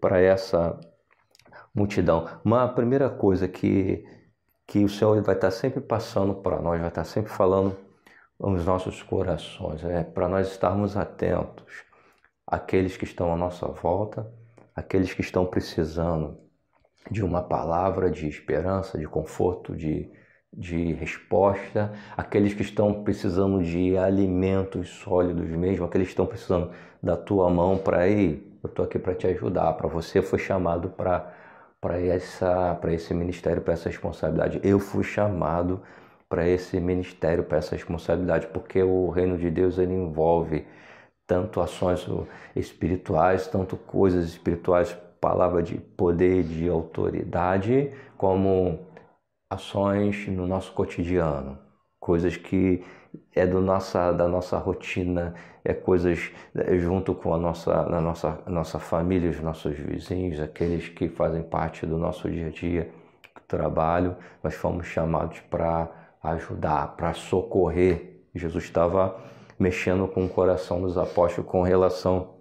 para 0.00 0.20
essa 0.20 0.78
multidão. 1.74 2.28
Mas 2.42 2.70
a 2.70 2.72
primeira 2.72 3.10
coisa 3.10 3.48
que 3.48 4.04
que 4.66 4.84
o 4.84 4.88
Senhor 4.88 5.22
vai 5.22 5.34
estar 5.34 5.50
sempre 5.50 5.80
passando 5.80 6.34
para 6.34 6.60
nós, 6.60 6.78
vai 6.78 6.88
estar 6.90 7.04
sempre 7.04 7.32
falando 7.32 7.74
nos 8.38 8.66
nossos 8.66 9.02
corações, 9.02 9.82
é 9.82 10.04
para 10.04 10.28
nós 10.28 10.48
estarmos 10.48 10.94
atentos 10.94 11.84
àqueles 12.46 12.96
que 12.96 13.04
estão 13.04 13.32
à 13.32 13.36
nossa 13.36 13.66
volta 13.66 14.30
aqueles 14.78 15.12
que 15.12 15.20
estão 15.20 15.44
precisando 15.44 16.38
de 17.10 17.24
uma 17.24 17.42
palavra 17.42 18.10
de 18.10 18.28
esperança, 18.28 18.96
de 18.96 19.06
conforto, 19.06 19.74
de, 19.74 20.08
de 20.56 20.92
resposta, 20.94 21.92
aqueles 22.16 22.54
que 22.54 22.62
estão 22.62 23.02
precisando 23.04 23.62
de 23.62 23.96
alimentos 23.96 24.88
sólidos 24.88 25.48
mesmo, 25.50 25.84
aqueles 25.84 26.08
que 26.08 26.12
estão 26.12 26.26
precisando 26.26 26.70
da 27.02 27.16
tua 27.16 27.48
mão 27.50 27.78
para 27.78 28.08
ir, 28.08 28.58
eu 28.62 28.68
estou 28.68 28.84
aqui 28.84 28.98
para 28.98 29.14
te 29.14 29.26
ajudar, 29.26 29.72
para 29.74 29.88
você 29.88 30.22
foi 30.22 30.38
chamado 30.38 30.88
para 30.90 31.34
para 31.80 32.00
essa 32.00 32.74
para 32.80 32.92
esse 32.92 33.14
ministério, 33.14 33.62
para 33.62 33.74
essa 33.74 33.88
responsabilidade. 33.88 34.60
Eu 34.64 34.80
fui 34.80 35.04
chamado 35.04 35.80
para 36.28 36.46
esse 36.46 36.78
ministério, 36.80 37.44
para 37.44 37.58
essa 37.58 37.74
responsabilidade, 37.74 38.48
porque 38.48 38.82
o 38.82 39.08
reino 39.10 39.38
de 39.38 39.50
Deus 39.50 39.78
ele 39.78 39.94
envolve 39.94 40.66
tanto 41.26 41.60
ações 41.60 42.06
espirituais, 42.56 43.46
tanto 43.46 43.76
coisas 43.76 44.26
espirituais, 44.26 44.96
palavra 45.20 45.62
de 45.62 45.76
poder, 45.76 46.42
de 46.42 46.68
autoridade, 46.68 47.92
como 48.16 48.80
ações 49.50 50.26
no 50.28 50.46
nosso 50.46 50.72
cotidiano, 50.72 51.58
coisas 51.98 52.36
que 52.36 52.84
é 53.34 53.46
do 53.46 53.60
nossa, 53.60 54.12
da 54.12 54.28
nossa 54.28 54.58
rotina, 54.58 55.34
é 55.64 55.72
coisas 55.72 56.30
é, 56.54 56.78
junto 56.78 57.14
com 57.14 57.34
a 57.34 57.38
nossa, 57.38 57.84
na 57.86 58.00
nossa, 58.00 58.38
nossa 58.46 58.78
família, 58.78 59.30
os 59.30 59.40
nossos 59.40 59.76
vizinhos, 59.76 60.40
aqueles 60.40 60.88
que 60.88 61.08
fazem 61.08 61.42
parte 61.42 61.86
do 61.86 61.96
nosso 61.96 62.30
dia 62.30 62.48
a 62.48 62.50
dia, 62.50 62.90
trabalho, 63.46 64.14
nós 64.44 64.54
fomos 64.54 64.86
chamados 64.86 65.40
para 65.40 65.88
ajudar, 66.22 66.96
para 66.96 67.14
socorrer. 67.14 68.20
Jesus 68.34 68.64
estava 68.64 69.18
mexendo 69.58 70.06
com 70.06 70.26
o 70.26 70.28
coração 70.28 70.82
dos 70.82 70.98
apóstolos 70.98 71.50
com 71.50 71.62
relação 71.62 72.34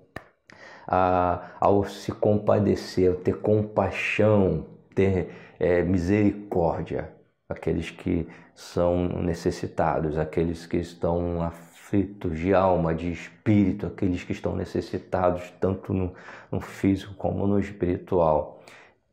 a, 0.85 1.51
ao 1.59 1.85
se 1.85 2.11
compadecer, 2.11 3.15
ter 3.17 3.37
compaixão, 3.37 4.65
ter 4.93 5.46
é, 5.59 5.81
misericórdia, 5.83 7.13
aqueles 7.49 7.89
que 7.89 8.27
são 8.53 9.07
necessitados, 9.21 10.17
aqueles 10.17 10.65
que 10.65 10.77
estão 10.77 11.41
aflitos 11.41 12.37
de 12.37 12.53
alma, 12.53 12.93
de 12.93 13.11
espírito, 13.11 13.87
aqueles 13.87 14.23
que 14.23 14.33
estão 14.33 14.55
necessitados 14.55 15.51
tanto 15.59 15.93
no, 15.93 16.13
no 16.51 16.59
físico 16.59 17.13
como 17.15 17.47
no 17.47 17.59
espiritual. 17.59 18.61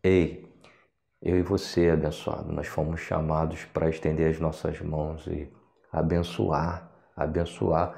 Ei, 0.03 0.45
eu 1.23 1.39
e 1.39 1.43
você, 1.43 1.91
abençoado, 1.91 2.53
nós 2.53 2.67
fomos 2.67 3.01
chamados 3.01 3.65
para 3.67 3.89
estender 3.89 4.31
as 4.31 4.39
nossas 4.39 4.81
mãos 4.81 5.27
e 5.27 5.51
abençoar, 5.91 6.91
abençoar 7.17 7.95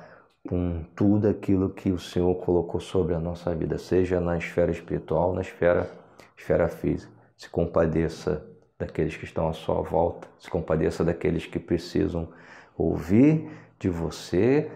com 0.49 0.85
tudo 0.95 1.29
aquilo 1.29 1.71
que 1.71 1.91
o 1.91 1.99
Senhor 1.99 2.35
colocou 2.37 2.81
sobre 2.81 3.15
a 3.15 3.19
nossa 3.19 3.55
vida, 3.55 3.79
seja 3.79 4.21
na 4.21 4.39
esfera 4.39 4.71
espiritual, 4.71 5.35
na 5.35 5.41
esfera, 5.41 5.91
esfera 6.37 6.69
física. 6.69 7.16
Se 7.37 7.49
compadeça 7.49 8.47
daqueles 8.79 9.17
que 9.17 9.25
estão 9.25 9.49
à 9.49 9.53
sua 9.53 9.83
volta, 9.83 10.29
se 10.39 10.51
compadeça 10.51 11.05
daqueles 11.05 11.47
que 11.47 11.59
precisam 11.59 12.29
ouvir 12.77 13.51
de 13.79 13.89
você, 13.89 14.71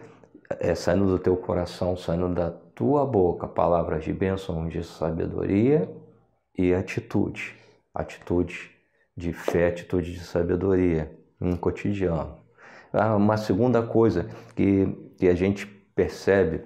é, 0.59 0.75
saindo 0.75 1.07
do 1.07 1.19
teu 1.19 1.37
coração, 1.37 1.97
saindo 1.97 2.29
da 2.35 2.51
tua 2.51 3.07
boca, 3.07 3.47
palavras 3.47 4.05
de 4.05 4.13
bênção, 4.13 4.69
de 4.69 4.83
sabedoria 4.83 5.91
e 6.57 6.75
atitude. 6.75 7.55
Atitude 7.95 8.71
de 9.17 9.33
fé, 9.33 9.69
atitude 9.69 10.13
de 10.13 10.21
sabedoria 10.21 11.11
no 11.39 11.59
cotidiano. 11.59 12.39
Ah, 12.93 13.17
uma 13.17 13.37
segunda 13.37 13.83
coisa 13.83 14.29
que, 14.55 14.87
que 15.19 15.29
a 15.29 15.35
gente 15.35 15.67
percebe 15.95 16.63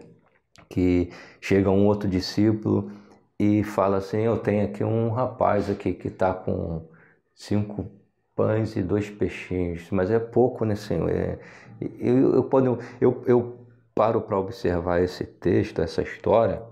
que 0.68 1.10
chega 1.40 1.70
um 1.70 1.86
outro 1.86 2.08
discípulo 2.08 2.90
e 3.38 3.64
fala 3.64 3.98
assim, 3.98 4.20
eu 4.22 4.38
tenho 4.38 4.64
aqui 4.64 4.84
um 4.84 5.10
rapaz 5.10 5.70
aqui 5.70 5.92
que 5.92 6.08
está 6.08 6.32
com 6.32 6.88
cinco 7.34 7.90
pães 8.34 8.76
e 8.76 8.82
dois 8.82 9.10
peixinhos, 9.10 9.90
mas 9.90 10.10
é 10.10 10.18
pouco, 10.18 10.64
né, 10.64 10.74
Senhor? 10.74 11.10
É, 11.10 11.38
eu, 11.80 12.34
eu, 12.34 12.50
eu, 12.60 12.78
eu, 13.00 13.24
eu 13.26 13.66
paro 13.94 14.20
para 14.20 14.38
observar 14.38 15.02
esse 15.02 15.24
texto, 15.24 15.80
essa 15.80 16.02
história, 16.02 16.62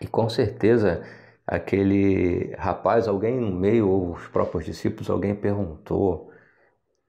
e 0.00 0.06
com 0.06 0.28
certeza 0.28 1.04
aquele 1.46 2.54
rapaz, 2.56 3.08
alguém 3.08 3.38
no 3.40 3.50
meio, 3.52 3.88
ou 3.88 4.12
os 4.12 4.26
próprios 4.28 4.64
discípulos, 4.64 5.10
alguém 5.10 5.34
perguntou, 5.34 6.30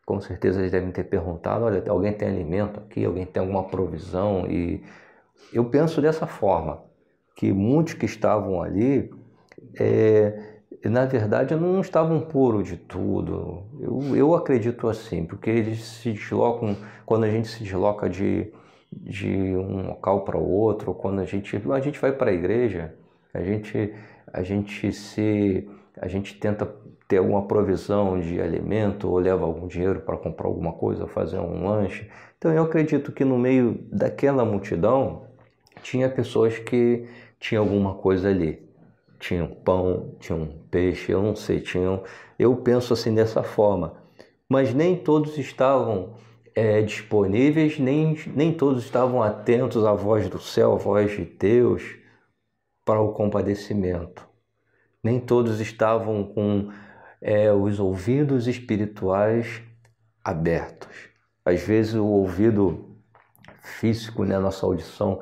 com 0.06 0.22
certeza 0.22 0.60
eles 0.60 0.72
devem 0.72 0.92
ter 0.92 1.06
perguntado, 1.06 1.66
olha, 1.66 1.84
alguém 1.90 2.14
tem 2.14 2.30
alimento 2.30 2.80
aqui, 2.80 3.06
alguém 3.06 3.26
tem 3.26 3.42
alguma 3.42 3.66
provisão, 3.66 4.48
e 4.50 4.84
eu 5.54 5.66
penso 5.66 6.02
dessa 6.02 6.28
forma, 6.28 6.84
que 7.38 7.54
muitos 7.54 7.94
que 7.94 8.06
estavam 8.06 8.64
ali, 8.64 9.14
é, 9.80 10.56
na 10.84 11.06
verdade 11.06 11.56
não 11.56 11.80
estavam 11.80 12.20
puros 12.20 12.68
de 12.68 12.76
tudo. 12.76 13.64
Eu, 13.80 14.16
eu 14.16 14.36
acredito 14.36 14.90
assim, 14.90 15.24
porque 15.24 15.52
eles 15.52 15.84
se 15.84 16.12
deslocam, 16.14 16.76
quando 17.06 17.26
a 17.26 17.30
gente 17.30 17.48
se 17.48 17.64
desloca 17.64 18.10
de, 18.10 18.52
de 18.92 19.56
um 19.56 19.86
local 19.86 20.26
para 20.26 20.38
outro, 20.38 20.96
quando 20.96 21.20
a 21.20 21.26
gente, 21.26 21.56
a 21.72 21.80
gente 21.80 22.00
vai 22.00 22.12
para 22.12 22.32
a 22.32 22.34
igreja, 22.34 22.96
a 23.32 23.44
gente, 23.44 23.94
a 24.34 24.42
gente 24.42 24.92
se 24.92 25.70
a 26.02 26.08
gente 26.08 26.40
tenta 26.40 26.68
ter 27.08 27.18
alguma 27.18 27.48
provisão 27.48 28.20
de 28.20 28.42
alimento 28.42 29.10
ou 29.10 29.20
leva 29.20 29.46
algum 29.46 29.68
dinheiro 29.68 30.02
para 30.02 30.18
comprar 30.18 30.48
alguma 30.48 30.74
coisa, 30.74 31.08
fazer 31.08 31.40
um 31.40 31.68
lanche. 31.68 32.10
Então 32.38 32.52
eu 32.52 32.64
acredito 32.64 33.12
que 33.12 33.24
no 33.24 33.38
meio 33.38 33.80
daquela 33.92 34.44
multidão 34.44 35.28
tinha 35.82 36.10
pessoas 36.10 36.58
que 36.60 37.08
tinham 37.40 37.64
alguma 37.64 37.96
coisa 37.96 38.30
ali 38.30 38.68
tinham 39.20 39.48
pão, 39.48 40.16
tinham 40.20 40.48
peixe, 40.70 41.12
eu 41.12 41.22
não 41.22 41.36
sei, 41.36 41.60
tinham. 41.60 42.04
Eu 42.38 42.56
penso 42.58 42.94
assim 42.94 43.14
dessa 43.14 43.44
forma. 43.44 43.94
Mas 44.48 44.74
nem 44.74 44.96
todos 44.96 45.38
estavam 45.38 46.16
é, 46.56 46.82
disponíveis, 46.82 47.78
nem, 47.80 48.18
nem 48.28 48.54
todos 48.54 48.84
estavam 48.86 49.22
atentos 49.22 49.86
à 49.86 49.94
voz 49.94 50.30
do 50.30 50.40
céu, 50.40 50.74
à 50.74 50.78
voz 50.78 51.12
de 51.12 51.26
Deus 51.26 51.84
para 52.86 53.02
o 53.02 53.12
compadecimento. 53.12 54.26
Nem 55.04 55.20
todos 55.20 55.60
estavam 55.60 56.24
com 56.24 56.72
é, 57.22 57.52
os 57.52 57.80
ouvidos 57.80 58.48
espirituais 58.48 59.62
abertos. 60.24 61.10
Às 61.44 61.62
vezes 61.62 61.96
o 61.96 62.06
ouvido 62.06 62.98
físico, 63.62 64.24
né, 64.24 64.38
nossa 64.40 64.66
audição, 64.66 65.22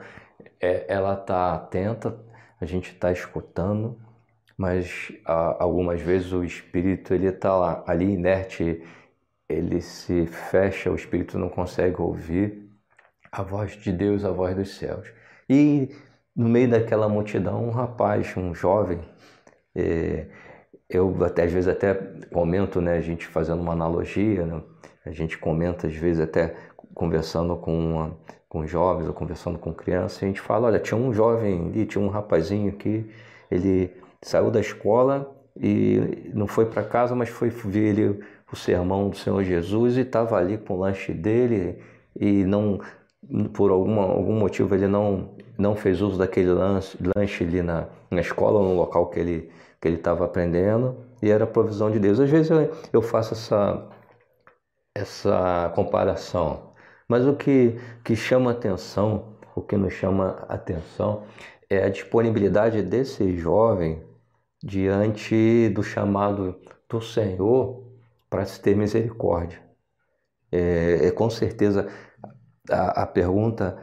é, 0.59 0.85
ela 0.87 1.13
está 1.13 1.53
atenta, 1.53 2.19
a 2.59 2.65
gente 2.65 2.91
está 2.91 3.11
escutando, 3.11 3.99
mas 4.57 5.11
ah, 5.25 5.57
algumas 5.59 6.01
vezes 6.01 6.31
o 6.31 6.43
espírito 6.43 7.13
ele 7.13 7.27
está 7.27 7.55
lá, 7.55 7.83
ali 7.87 8.13
inerte, 8.13 8.83
ele 9.49 9.81
se 9.81 10.25
fecha, 10.25 10.91
o 10.91 10.95
espírito 10.95 11.37
não 11.37 11.49
consegue 11.49 12.01
ouvir 12.01 12.69
a 13.31 13.43
voz 13.43 13.73
de 13.73 13.91
Deus, 13.91 14.23
a 14.23 14.31
voz 14.31 14.55
dos 14.55 14.75
céus. 14.75 15.11
E 15.49 15.89
no 16.35 16.49
meio 16.49 16.69
daquela 16.69 17.07
multidão, 17.09 17.65
um 17.65 17.71
rapaz, 17.71 18.35
um 18.37 18.53
jovem, 18.55 19.01
é, 19.75 20.27
eu 20.89 21.23
até, 21.23 21.43
às 21.43 21.51
vezes 21.51 21.67
até 21.67 21.93
comento, 22.31 22.81
né, 22.81 22.97
a 22.97 23.01
gente 23.01 23.27
fazendo 23.27 23.61
uma 23.61 23.73
analogia, 23.73 24.45
né, 24.45 24.61
a 25.05 25.11
gente 25.11 25.37
comenta 25.37 25.87
às 25.87 25.95
vezes 25.95 26.21
até 26.21 26.55
conversando 26.95 27.55
com 27.55 27.77
uma, 27.77 28.17
com 28.49 28.65
jovens 28.65 29.07
ou 29.07 29.13
conversando 29.13 29.59
com 29.59 29.73
crianças, 29.73 30.23
a 30.23 30.25
gente 30.25 30.41
fala, 30.41 30.67
olha, 30.67 30.79
tinha 30.79 30.97
um 30.97 31.13
jovem 31.13 31.67
ali, 31.67 31.85
tinha 31.85 32.03
um 32.03 32.07
rapazinho 32.07 32.71
que 32.71 33.05
ele 33.51 33.91
saiu 34.23 34.49
da 34.49 34.59
escola 34.59 35.31
e 35.55 36.31
não 36.33 36.47
foi 36.47 36.65
para 36.65 36.83
casa, 36.83 37.13
mas 37.15 37.29
foi 37.29 37.49
ver 37.49 37.89
ele, 37.89 38.23
o 38.51 38.55
sermão 38.55 39.09
do 39.09 39.17
Senhor 39.17 39.43
Jesus 39.43 39.97
e 39.97 40.01
estava 40.01 40.37
ali 40.37 40.57
com 40.57 40.75
o 40.75 40.79
lanche 40.79 41.13
dele 41.13 41.79
e 42.19 42.43
não 42.45 42.79
por 43.53 43.71
alguma, 43.71 44.03
algum 44.03 44.33
motivo 44.33 44.73
ele 44.75 44.87
não, 44.87 45.31
não 45.57 45.75
fez 45.75 46.01
uso 46.01 46.17
daquele 46.17 46.51
lanche, 46.51 46.97
lanche 47.15 47.43
ali 47.43 47.61
na, 47.61 47.87
na 48.09 48.21
escola, 48.21 48.59
no 48.59 48.75
local 48.75 49.07
que 49.07 49.19
ele 49.19 49.51
que 49.85 49.89
ele 49.89 49.97
estava 49.97 50.25
aprendendo 50.25 50.97
e 51.21 51.29
era 51.29 51.43
a 51.43 51.47
provisão 51.47 51.91
de 51.91 51.99
Deus. 51.99 52.19
Às 52.19 52.29
vezes 52.29 52.49
eu, 52.49 52.71
eu 52.91 53.01
faço 53.03 53.33
essa, 53.35 53.87
essa 54.95 55.71
comparação. 55.75 56.74
Mas 57.07 57.25
o 57.25 57.35
que, 57.35 57.75
que 58.03 58.15
chama 58.15 58.51
atenção, 58.51 59.35
o 59.55 59.61
que 59.61 59.77
nos 59.77 59.93
chama 59.93 60.45
atenção 60.49 61.23
é 61.69 61.83
a 61.83 61.89
disponibilidade 61.89 62.81
desse 62.81 63.37
jovem 63.37 64.01
diante 64.63 65.69
do 65.69 65.83
chamado 65.83 66.55
do 66.89 67.01
Senhor 67.01 67.83
para 68.29 68.45
se 68.45 68.59
ter 68.59 68.75
misericórdia. 68.75 69.61
É, 70.51 71.07
é 71.07 71.11
com 71.11 71.29
certeza 71.29 71.87
a, 72.69 73.03
a 73.03 73.07
pergunta 73.07 73.77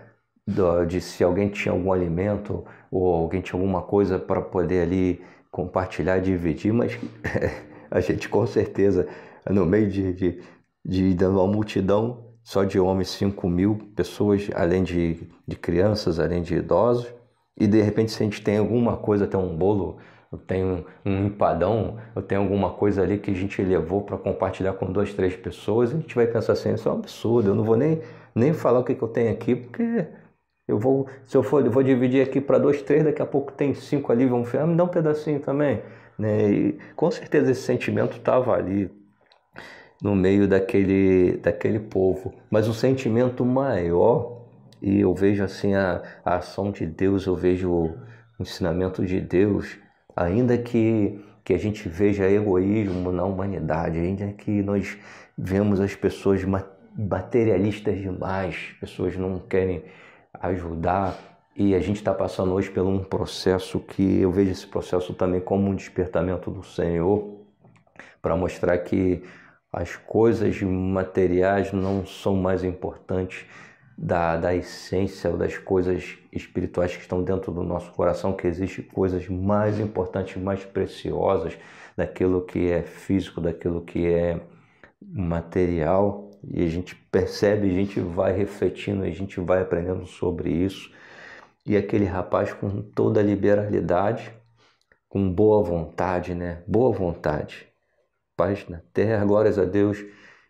do, 0.47 0.85
de 0.85 1.01
se 1.01 1.23
alguém 1.23 1.49
tinha 1.49 1.73
algum 1.73 1.93
alimento 1.93 2.65
ou 2.91 3.15
alguém 3.15 3.41
tinha 3.41 3.59
alguma 3.59 3.83
coisa 3.83 4.19
para 4.19 4.41
poder 4.41 4.83
ali 4.83 5.25
compartilhar, 5.51 6.19
dividir, 6.19 6.73
mas 6.73 6.99
a 7.91 8.01
gente 8.01 8.29
com 8.29 8.47
certeza 8.47 9.07
no 9.49 9.67
meio 9.67 9.89
de, 9.89 10.13
de, 10.13 10.43
de, 10.85 11.15
de 11.15 11.25
uma 11.25 11.47
multidão 11.47 12.32
só 12.43 12.65
de 12.65 12.79
homens 12.79 13.11
5 13.11 13.49
mil 13.49 13.79
pessoas, 13.95 14.49
além 14.55 14.83
de, 14.83 15.29
de 15.47 15.57
crianças, 15.57 16.19
além 16.19 16.43
de 16.43 16.57
idosos. 16.57 17.13
E 17.57 17.67
de 17.67 17.81
repente, 17.81 18.13
se 18.13 18.23
a 18.23 18.25
gente 18.25 18.43
tem 18.43 18.59
alguma 18.59 18.97
coisa, 18.97 19.27
tem 19.27 19.39
um 19.39 19.57
bolo, 19.57 19.99
eu 20.31 20.39
tenho 20.39 20.85
um 21.05 21.27
empadão, 21.27 21.99
eu 22.17 22.23
tenho 22.23 22.41
alguma 22.41 22.71
coisa 22.71 23.03
ali 23.03 23.19
que 23.19 23.31
a 23.31 23.35
gente 23.35 23.63
levou 23.63 24.03
para 24.03 24.17
compartilhar 24.17 24.73
com 24.73 24.91
duas, 24.91 25.13
três 25.13 25.37
pessoas, 25.37 25.93
a 25.93 25.97
gente 25.97 26.15
vai 26.15 26.27
pensar 26.27 26.55
assim: 26.55 26.73
isso 26.75 26.89
é 26.89 26.93
um 26.93 26.97
absurdo, 26.97 27.51
eu 27.51 27.55
não 27.55 27.65
vou 27.65 27.77
nem, 27.77 28.01
nem 28.35 28.53
falar 28.53 28.81
o 28.81 28.85
que, 28.85 28.95
que 28.95 29.03
eu 29.03 29.09
tenho 29.09 29.31
aqui, 29.31 29.55
porque 29.55 30.07
eu 30.67 30.79
vou, 30.79 31.07
se 31.27 31.37
eu 31.37 31.43
for, 31.43 31.65
eu 31.65 31.71
vou 31.71 31.83
dividir 31.83 32.23
aqui 32.23 32.41
para 32.41 32.59
dois, 32.59 32.83
três, 32.83 33.05
daqui 33.05 33.21
a 33.21 33.27
pouco 33.27 33.53
tem 33.53 33.75
cinco 33.75 34.11
ali, 34.11 34.27
vão 34.27 34.45
ah, 34.59 34.67
me 34.67 34.75
dá 34.77 34.85
um 34.85 34.89
pedacinho 34.89 35.41
também. 35.41 35.83
Né? 36.19 36.51
E 36.51 36.79
com 36.97 37.11
certeza 37.11 37.51
esse 37.51 37.63
sentimento 37.63 38.17
estava 38.17 38.55
ali 38.55 38.91
no 40.03 40.17
meio 40.17 40.49
daquele, 40.49 41.37
daquele 41.37 41.79
povo. 41.79 42.35
Mas 42.51 42.67
o 42.67 42.75
sentimento 42.75 43.45
maior, 43.45 44.43
e 44.83 45.01
eu 45.01 45.15
vejo 45.15 45.45
assim 45.45 45.75
a, 45.75 46.03
a 46.25 46.37
ação 46.37 46.73
de 46.73 46.85
Deus, 46.85 47.27
eu 47.27 47.37
vejo 47.37 47.71
o 47.71 47.97
ensinamento 48.41 49.07
de 49.07 49.21
Deus, 49.21 49.79
ainda 50.17 50.59
que, 50.59 51.25
que 51.45 51.55
a 51.55 51.59
gente 51.59 51.89
veja 51.89 52.29
egoísmo 52.29 53.13
na 53.13 53.23
humanidade, 53.23 53.99
ainda 53.99 54.33
que 54.33 54.51
nós 54.63 54.99
vemos 55.39 55.81
as 55.81 55.95
pessoas 55.95 56.45
materialistas 56.97 57.97
demais, 57.97 58.75
pessoas 58.81 59.17
não 59.17 59.39
querem 59.39 59.85
ajudar, 60.41 61.17
e 61.55 61.75
a 61.75 61.79
gente 61.79 61.97
está 61.97 62.13
passando 62.13 62.53
hoje 62.55 62.71
por 62.71 62.83
um 62.83 63.05
processo 63.05 63.79
que 63.79 64.21
eu 64.21 64.33
vejo 64.33 64.51
esse 64.51 64.67
processo 64.67 65.15
também 65.15 65.41
como 65.41 65.69
um 65.71 65.75
despertamento 65.77 66.51
do 66.51 66.63
Senhor, 66.65 67.41
para 68.21 68.37
mostrar 68.37 68.79
que 68.79 69.23
as 69.73 69.97
coisas 69.97 70.61
materiais 70.63 71.73
não 71.73 72.05
são 72.07 72.37
mais 72.37 72.63
importantes. 72.65 73.47
da, 73.97 74.37
da 74.37 74.55
essência 74.55 75.31
ou 75.31 75.37
das 75.37 75.57
coisas 75.59 76.19
espirituais 76.33 76.97
que 76.97 77.03
estão 77.03 77.23
dentro 77.23 77.53
do 77.53 77.63
nosso 77.63 77.93
coração, 77.93 78.33
que 78.33 78.47
existem 78.47 78.85
coisas 78.85 79.29
mais 79.29 79.79
importantes, 79.79 80.37
mais 80.43 80.65
preciosas 80.65 81.57
daquilo 81.97 82.43
que 82.45 82.71
é 82.71 82.83
físico, 82.83 83.41
daquilo 83.41 83.83
que 83.83 84.07
é 84.07 84.41
material, 85.01 86.31
e 86.43 86.65
a 86.65 86.69
gente 86.69 86.97
percebe, 86.97 87.71
a 87.71 87.75
gente 87.75 88.01
vai 88.01 88.33
refletindo, 88.33 89.05
a 89.05 89.11
gente 89.11 89.41
vai 89.41 89.63
aprendendo 89.63 90.07
sobre 90.07 90.51
isso. 90.51 90.91
E 91.65 91.77
aquele 91.77 92.05
rapaz 92.05 92.53
com 92.53 92.83
toda 92.83 93.21
a 93.21 93.23
liberalidade, 93.23 94.33
com 95.09 95.33
boa 95.33 95.63
vontade, 95.63 96.35
né? 96.35 96.63
Boa 96.67 96.91
vontade. 96.93 97.72
Paz 98.43 98.69
na 98.69 98.81
terra, 98.93 99.25
glórias 99.25 99.57
a 99.57 99.65
Deus 99.65 100.05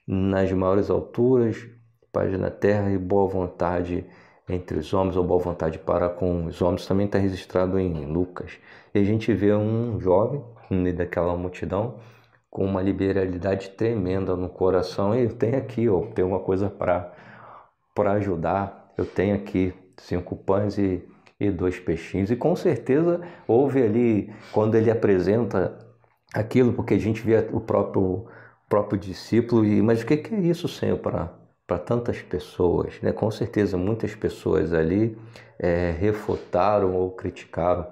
nas 0.06 0.50
maiores 0.50 0.88
alturas, 0.88 1.68
paz 2.10 2.32
na 2.40 2.48
terra 2.48 2.90
e 2.90 2.96
boa 2.96 3.28
vontade 3.28 4.06
entre 4.48 4.78
os 4.78 4.94
homens, 4.94 5.14
ou 5.14 5.22
boa 5.22 5.38
vontade 5.38 5.78
para 5.78 6.08
com 6.08 6.46
os 6.46 6.62
homens, 6.62 6.86
também 6.86 7.04
está 7.04 7.18
registrado 7.18 7.78
em 7.78 8.06
Lucas. 8.06 8.52
E 8.94 8.98
a 8.98 9.04
gente 9.04 9.34
vê 9.34 9.52
um 9.52 10.00
jovem 10.00 10.42
no 10.70 10.78
meio 10.78 10.96
daquela 10.96 11.36
multidão 11.36 11.96
com 12.50 12.64
uma 12.64 12.80
liberalidade 12.80 13.68
tremenda 13.68 14.34
no 14.36 14.48
coração. 14.48 15.14
E 15.14 15.24
eu 15.24 15.34
tenho 15.34 15.58
aqui, 15.58 15.86
ó, 15.86 16.00
tenho 16.14 16.28
uma 16.28 16.40
coisa 16.40 16.70
para 16.70 17.12
para 17.94 18.12
ajudar. 18.12 18.90
Eu 18.96 19.04
tenho 19.04 19.34
aqui 19.34 19.74
cinco 19.98 20.34
pães 20.34 20.78
e, 20.78 21.06
e 21.38 21.50
dois 21.50 21.78
peixinhos. 21.78 22.30
E 22.30 22.36
com 22.36 22.56
certeza 22.56 23.20
houve 23.46 23.82
ali, 23.82 24.32
quando 24.50 24.76
ele 24.76 24.90
apresenta 24.90 25.91
aquilo, 26.32 26.72
porque 26.72 26.94
a 26.94 26.98
gente 26.98 27.22
vê 27.22 27.48
o 27.52 27.60
próprio, 27.60 28.26
próprio 28.68 28.98
discípulo, 28.98 29.64
e 29.64 29.82
mas 29.82 30.02
o 30.02 30.06
que, 30.06 30.14
é 30.14 30.40
isso, 30.40 30.68
Senhor, 30.68 30.98
para 30.98 31.32
para 31.66 31.78
tantas 31.78 32.20
pessoas, 32.20 33.00
né? 33.00 33.12
Com 33.12 33.30
certeza 33.30 33.78
muitas 33.78 34.14
pessoas 34.14 34.74
ali 34.74 35.16
é, 35.58 35.90
refutaram 35.92 36.94
ou 36.94 37.10
criticaram 37.12 37.86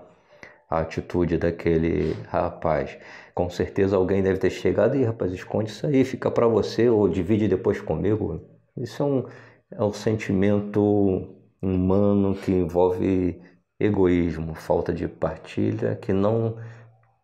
a 0.69 0.81
atitude 0.81 1.39
daquele 1.39 2.13
rapaz. 2.29 2.99
Com 3.35 3.49
certeza 3.49 3.97
alguém 3.97 4.23
deve 4.23 4.39
ter 4.39 4.51
chegado 4.51 4.97
e 4.97 5.05
rapaz, 5.05 5.33
esconde 5.33 5.71
isso 5.71 5.87
aí, 5.87 6.05
fica 6.05 6.31
para 6.31 6.47
você 6.47 6.89
ou 6.91 7.09
divide 7.09 7.49
depois 7.49 7.81
comigo. 7.81 8.41
Isso 8.77 9.03
é 9.03 9.07
um, 9.07 9.27
é 9.71 9.83
um 9.83 9.93
sentimento 9.93 11.29
humano 11.63 12.35
que 12.35 12.53
envolve 12.53 13.41
egoísmo, 13.79 14.55
falta 14.55 14.93
de 14.93 15.09
partilha, 15.09 15.97
que 15.97 16.13
não 16.13 16.57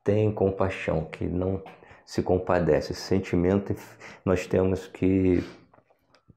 tem 0.07 0.31
compaixão, 0.31 1.05
que 1.05 1.27
não 1.27 1.61
se 2.05 2.23
compadece. 2.23 2.93
Esse 2.93 3.03
sentimento 3.03 3.75
nós 4.25 4.47
temos 4.47 4.87
que 4.87 5.43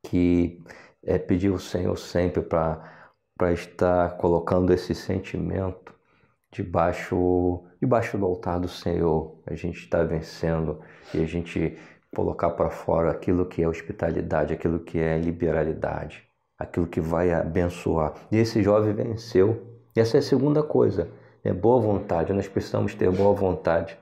que 0.01 0.60
é, 1.03 1.17
pedir 1.19 1.51
ao 1.51 1.60
Senhor 1.60 1.95
sempre 1.97 2.41
para 2.41 3.53
estar 3.53 4.17
colocando 4.17 4.73
esse 4.73 4.95
sentimento 4.95 5.93
debaixo, 6.51 7.63
debaixo 7.79 8.17
do 8.17 8.25
altar 8.25 8.60
do 8.60 8.67
Senhor. 8.67 9.39
A 9.45 9.53
gente 9.53 9.79
está 9.79 10.03
vencendo 10.03 10.79
e 11.13 11.21
a 11.21 11.25
gente 11.25 11.77
colocar 12.15 12.51
para 12.51 12.71
fora 12.71 13.12
aquilo 13.12 13.45
que 13.45 13.62
é 13.62 13.67
hospitalidade, 13.67 14.53
aquilo 14.53 14.79
que 14.79 14.97
é 14.97 15.17
liberalidade, 15.19 16.23
aquilo 16.58 16.88
que 16.88 17.01
vai 17.01 17.32
abençoar. 17.32 18.13
E 18.32 18.38
esse 18.38 18.63
jovem 18.63 18.93
venceu. 18.93 19.67
Essa 19.95 20.17
é 20.17 20.19
a 20.19 20.23
segunda 20.23 20.63
coisa, 20.63 21.12
é 21.43 21.54
boa 21.54 21.80
vontade. 21.80 22.34
Nós 22.34 22.47
precisamos 22.47 22.95
ter 22.95 23.10
boa 23.12 23.34
vontade 23.34 23.97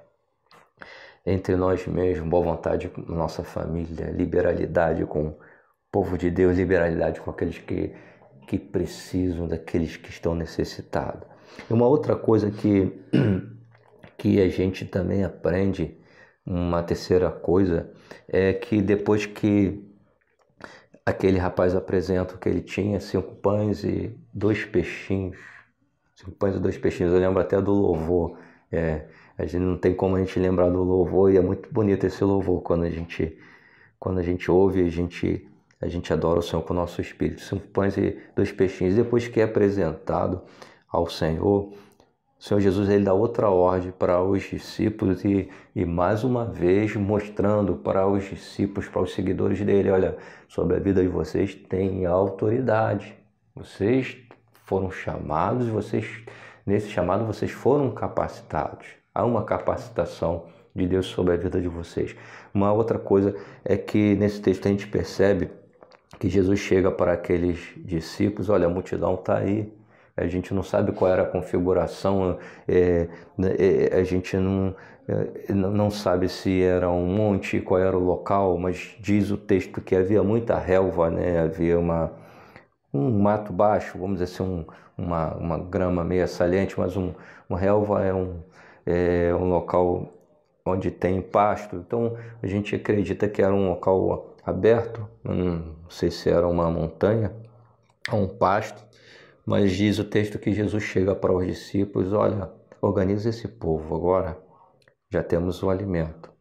entre 1.25 1.55
nós 1.55 1.85
mesmos, 1.85 2.29
boa 2.29 2.43
vontade 2.43 2.87
com 2.87 3.01
nossa 3.01 3.43
família, 3.43 4.11
liberalidade 4.11 5.05
com 5.05 5.35
povo 5.91 6.17
de 6.17 6.29
Deus, 6.29 6.57
liberalidade 6.57 7.19
com 7.19 7.31
aqueles 7.31 7.57
que, 7.57 7.93
que 8.47 8.57
precisam, 8.57 9.47
daqueles 9.47 9.97
que 9.97 10.09
estão 10.09 10.33
necessitados. 10.33 11.27
Uma 11.69 11.87
outra 11.87 12.15
coisa 12.15 12.51
que, 12.51 12.93
que 14.17 14.41
a 14.41 14.47
gente 14.47 14.85
também 14.85 15.23
aprende, 15.23 15.97
uma 16.45 16.81
terceira 16.81 17.29
coisa, 17.29 17.91
é 18.27 18.53
que 18.53 18.81
depois 18.81 19.25
que 19.25 19.85
aquele 21.05 21.37
rapaz 21.37 21.75
apresenta 21.75 22.37
que 22.37 22.47
ele 22.47 22.61
tinha 22.61 22.99
cinco 22.99 23.35
pães 23.35 23.83
e 23.83 24.17
dois 24.33 24.63
peixinhos, 24.63 25.37
cinco 26.17 26.31
pães 26.31 26.55
e 26.55 26.59
dois 26.59 26.77
peixinhos, 26.77 27.13
eu 27.13 27.19
lembro 27.19 27.39
até 27.39 27.61
do 27.61 27.71
louvor, 27.71 28.37
é, 28.71 29.05
a 29.37 29.45
gente 29.45 29.61
não 29.61 29.77
tem 29.77 29.93
como 29.93 30.15
a 30.15 30.19
gente 30.19 30.39
lembrar 30.39 30.69
do 30.69 30.83
louvor 30.83 31.31
e 31.31 31.37
é 31.37 31.41
muito 31.41 31.71
bonito 31.71 32.05
esse 32.05 32.23
louvor 32.23 32.61
quando 32.61 32.83
a 32.83 32.89
gente 32.89 33.37
quando 33.99 34.19
a 34.19 34.23
gente 34.23 34.49
ouve, 34.49 34.83
a 34.83 34.89
gente 34.89 35.47
a 35.79 35.87
gente 35.87 36.11
adora 36.11 36.39
o 36.39 36.41
Senhor 36.41 36.63
com 36.63 36.73
o 36.73 36.75
nosso 36.75 36.99
espírito. 37.01 37.41
Cinco 37.41 37.67
pães 37.67 37.95
e 37.97 38.17
dois 38.35 38.51
peixinhos. 38.51 38.95
Depois 38.95 39.27
que 39.27 39.39
é 39.39 39.43
apresentado 39.43 40.41
ao 40.87 41.07
Senhor, 41.07 41.71
o 42.39 42.43
Senhor 42.43 42.59
Jesus 42.59 42.89
ele 42.89 43.03
dá 43.03 43.13
outra 43.13 43.49
ordem 43.49 43.91
para 43.91 44.23
os 44.23 44.43
discípulos 44.43 45.23
e, 45.23 45.49
e 45.75 45.85
mais 45.85 46.23
uma 46.23 46.45
vez 46.45 46.95
mostrando 46.95 47.75
para 47.75 48.07
os 48.07 48.23
discípulos, 48.23 48.89
para 48.89 49.03
os 49.03 49.13
seguidores 49.13 49.61
dele, 49.61 49.91
olha, 49.91 50.17
sobre 50.47 50.77
a 50.77 50.79
vida 50.79 51.01
de 51.01 51.07
vocês 51.07 51.53
tem 51.53 52.07
autoridade. 52.07 53.15
Vocês 53.55 54.26
foram 54.67 54.91
chamados, 54.91 55.69
vocês 55.69 56.05
nesse 56.65 56.89
chamado 56.89 57.25
vocês 57.25 57.49
foram 57.49 57.89
capacitados. 57.91 58.85
Há 59.15 59.23
uma 59.23 59.45
capacitação 59.45 60.43
de 60.75 60.85
Deus 60.85 61.05
sobre 61.05 61.33
a 61.33 61.37
vida 61.37 61.61
de 61.61 61.69
vocês. 61.69 62.13
Uma 62.53 62.73
outra 62.73 62.99
coisa 62.99 63.33
é 63.63 63.77
que 63.77 64.15
nesse 64.15 64.41
texto 64.41 64.65
a 64.67 64.69
gente 64.69 64.85
percebe 64.85 65.49
que 66.19 66.27
Jesus 66.27 66.59
chega 66.59 66.91
para 66.91 67.13
aqueles 67.13 67.59
discípulos, 67.77 68.49
olha, 68.49 68.67
a 68.67 68.69
multidão 68.69 69.15
está 69.15 69.37
aí, 69.37 69.73
a 70.17 70.27
gente 70.27 70.53
não 70.53 70.63
sabe 70.63 70.91
qual 70.91 71.09
era 71.09 71.23
a 71.23 71.27
configuração, 71.27 72.37
é, 72.67 73.07
é, 73.39 73.97
a 73.97 74.03
gente 74.03 74.35
não, 74.35 74.75
é, 75.07 75.53
não 75.53 75.89
sabe 75.89 76.27
se 76.27 76.61
era 76.61 76.89
um 76.89 77.05
monte, 77.05 77.61
qual 77.61 77.79
era 77.79 77.97
o 77.97 78.03
local, 78.03 78.57
mas 78.57 78.97
diz 78.99 79.31
o 79.31 79.37
texto 79.37 79.79
que 79.79 79.95
havia 79.95 80.21
muita 80.21 80.57
relva, 80.57 81.09
né? 81.09 81.39
havia 81.39 81.79
uma, 81.79 82.11
um 82.93 83.19
mato 83.19 83.53
baixo, 83.53 83.97
vamos 83.97 84.19
dizer 84.19 84.33
assim, 84.33 84.43
um, 84.43 84.65
uma, 84.97 85.35
uma 85.35 85.57
grama 85.57 86.03
meia 86.03 86.27
saliente, 86.27 86.79
mas 86.79 86.95
um, 86.97 87.13
uma 87.49 87.59
relva 87.59 88.03
é 88.03 88.13
um, 88.13 88.41
é 88.85 89.33
um 89.35 89.49
local 89.49 90.13
onde 90.65 90.91
tem 90.91 91.21
pasto, 91.21 91.77
então 91.77 92.17
a 92.41 92.47
gente 92.47 92.75
acredita 92.75 93.27
que 93.27 93.41
era 93.41 93.53
um 93.53 93.69
local 93.69 94.35
aberto, 94.45 95.07
não 95.23 95.75
sei 95.89 96.11
se 96.11 96.29
era 96.29 96.47
uma 96.47 96.69
montanha 96.69 97.33
ou 98.11 98.21
um 98.21 98.27
pasto, 98.27 98.83
mas 99.45 99.71
diz 99.71 99.99
o 99.99 100.03
texto 100.03 100.39
que 100.39 100.53
Jesus 100.53 100.83
chega 100.83 101.15
para 101.15 101.33
os 101.33 101.45
discípulos: 101.45 102.13
olha, 102.13 102.49
organiza 102.81 103.29
esse 103.29 103.47
povo 103.47 103.95
agora, 103.95 104.37
já 105.09 105.23
temos 105.23 105.63
o 105.63 105.69
alimento, 105.69 106.31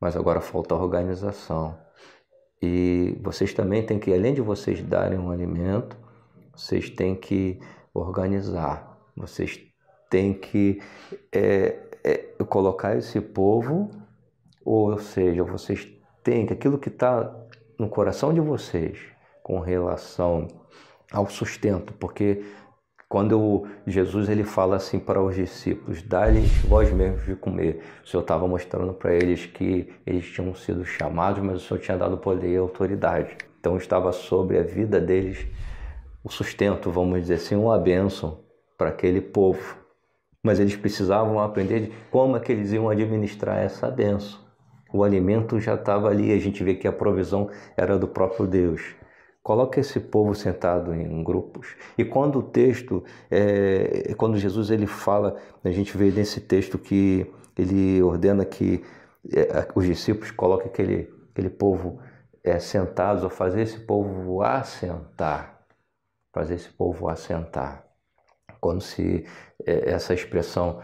mas 0.00 0.16
agora 0.16 0.40
falta 0.40 0.74
a 0.74 0.78
organização. 0.78 1.78
E 2.62 3.18
vocês 3.20 3.52
também 3.52 3.84
têm 3.84 3.98
que, 3.98 4.12
além 4.12 4.34
de 4.34 4.40
vocês 4.40 4.80
darem 4.82 5.18
um 5.18 5.30
alimento, 5.30 5.96
vocês 6.54 6.88
têm 6.88 7.16
que 7.16 7.58
organizar, 7.92 8.98
vocês 9.16 9.60
têm 10.08 10.32
que 10.32 10.80
é, 11.32 11.76
é, 12.04 12.18
colocar 12.44 12.96
esse 12.96 13.20
povo, 13.20 13.90
ou 14.64 14.96
seja, 14.98 15.42
vocês 15.42 15.88
têm 16.22 16.46
que, 16.46 16.52
aquilo 16.52 16.78
que 16.78 16.88
está 16.88 17.34
no 17.78 17.88
coração 17.88 18.32
de 18.32 18.40
vocês 18.40 18.98
com 19.42 19.58
relação 19.58 20.46
ao 21.10 21.28
sustento, 21.28 21.92
porque 21.94 22.44
quando 23.12 23.66
Jesus 23.86 24.30
ele 24.30 24.42
fala 24.42 24.76
assim 24.76 24.98
para 24.98 25.22
os 25.22 25.36
discípulos, 25.36 26.00
dá-lhes 26.00 26.50
vós 26.62 26.90
mesmos 26.90 27.26
de 27.26 27.36
comer. 27.36 27.82
O 28.02 28.08
Senhor 28.08 28.22
estava 28.22 28.48
mostrando 28.48 28.94
para 28.94 29.12
eles 29.12 29.44
que 29.44 29.92
eles 30.06 30.24
tinham 30.24 30.54
sido 30.54 30.82
chamados, 30.82 31.42
mas 31.42 31.56
o 31.56 31.60
Senhor 31.60 31.78
tinha 31.78 31.98
dado 31.98 32.16
poder 32.16 32.54
e 32.54 32.56
autoridade. 32.56 33.36
Então 33.60 33.76
estava 33.76 34.12
sobre 34.12 34.58
a 34.58 34.62
vida 34.62 34.98
deles 34.98 35.46
o 36.24 36.30
sustento, 36.30 36.90
vamos 36.90 37.20
dizer 37.20 37.34
assim, 37.34 37.54
uma 37.54 37.78
bênção 37.78 38.40
para 38.78 38.88
aquele 38.88 39.20
povo. 39.20 39.76
Mas 40.42 40.58
eles 40.58 40.74
precisavam 40.74 41.38
aprender 41.38 41.92
como 42.10 42.38
é 42.38 42.40
que 42.40 42.50
eles 42.50 42.72
iam 42.72 42.88
administrar 42.88 43.58
essa 43.58 43.90
bênção 43.90 44.40
o 44.92 45.02
alimento 45.02 45.58
já 45.58 45.74
estava 45.74 46.08
ali, 46.08 46.32
a 46.32 46.38
gente 46.38 46.62
vê 46.62 46.74
que 46.74 46.86
a 46.86 46.92
provisão 46.92 47.48
era 47.76 47.98
do 47.98 48.06
próprio 48.06 48.46
Deus. 48.46 48.94
Coloca 49.42 49.80
esse 49.80 49.98
povo 49.98 50.34
sentado 50.34 50.94
em 50.94 51.22
grupos. 51.24 51.74
E 51.98 52.04
quando 52.04 52.38
o 52.38 52.42
texto, 52.42 53.02
é, 53.28 54.14
quando 54.16 54.38
Jesus 54.38 54.70
ele 54.70 54.86
fala, 54.86 55.36
a 55.64 55.70
gente 55.70 55.96
vê 55.96 56.10
nesse 56.10 56.40
texto 56.40 56.78
que 56.78 57.26
ele 57.58 58.00
ordena 58.02 58.44
que 58.44 58.84
é, 59.32 59.66
os 59.74 59.84
discípulos 59.84 60.30
coloquem 60.30 60.68
aquele, 60.68 61.12
aquele 61.32 61.50
povo 61.50 62.00
é, 62.44 62.58
sentados, 62.58 63.24
ou 63.24 63.30
fazer 63.30 63.62
esse 63.62 63.80
povo 63.80 64.42
assentar. 64.42 65.66
Fazer 66.32 66.54
esse 66.54 66.68
povo 66.68 67.08
assentar. 67.08 67.84
Quando 68.60 68.80
se 68.80 69.26
é, 69.66 69.90
essa 69.90 70.14
expressão 70.14 70.80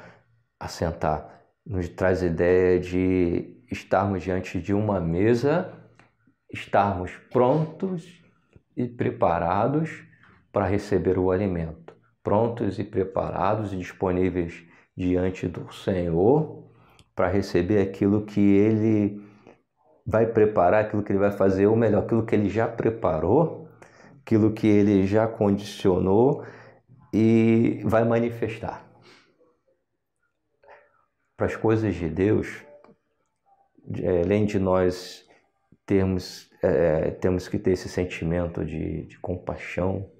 assentar 0.58 1.42
nos 1.64 1.88
traz 1.88 2.22
a 2.22 2.26
ideia 2.26 2.80
de 2.80 3.56
estarmos 3.70 4.22
diante 4.22 4.60
de 4.60 4.72
uma 4.72 4.98
mesa, 5.00 5.72
estarmos 6.50 7.12
prontos 7.30 8.22
e 8.78 8.86
preparados 8.86 10.04
para 10.52 10.64
receber 10.64 11.18
o 11.18 11.32
alimento, 11.32 11.92
prontos 12.22 12.78
e 12.78 12.84
preparados 12.84 13.72
e 13.72 13.76
disponíveis 13.76 14.64
diante 14.96 15.48
do 15.48 15.72
Senhor 15.72 16.64
para 17.12 17.26
receber 17.26 17.82
aquilo 17.82 18.24
que 18.24 18.40
Ele 18.40 19.20
vai 20.06 20.26
preparar, 20.26 20.84
aquilo 20.84 21.02
que 21.02 21.10
Ele 21.10 21.18
vai 21.18 21.32
fazer, 21.32 21.66
ou 21.66 21.74
melhor, 21.74 22.04
aquilo 22.04 22.24
que 22.24 22.36
Ele 22.36 22.48
já 22.48 22.68
preparou, 22.68 23.68
aquilo 24.20 24.52
que 24.52 24.68
Ele 24.68 25.04
já 25.04 25.26
condicionou 25.26 26.46
e 27.12 27.82
vai 27.84 28.04
manifestar. 28.04 28.88
Para 31.36 31.46
as 31.46 31.56
coisas 31.56 31.96
de 31.96 32.08
Deus, 32.08 32.62
é, 34.00 34.22
além 34.22 34.46
de 34.46 34.60
nós 34.60 35.26
termos, 35.84 36.47
é, 36.62 37.10
temos 37.12 37.48
que 37.48 37.58
ter 37.58 37.72
esse 37.72 37.88
sentimento 37.88 38.64
de, 38.64 39.04
de 39.06 39.18
compaixão, 39.18 40.10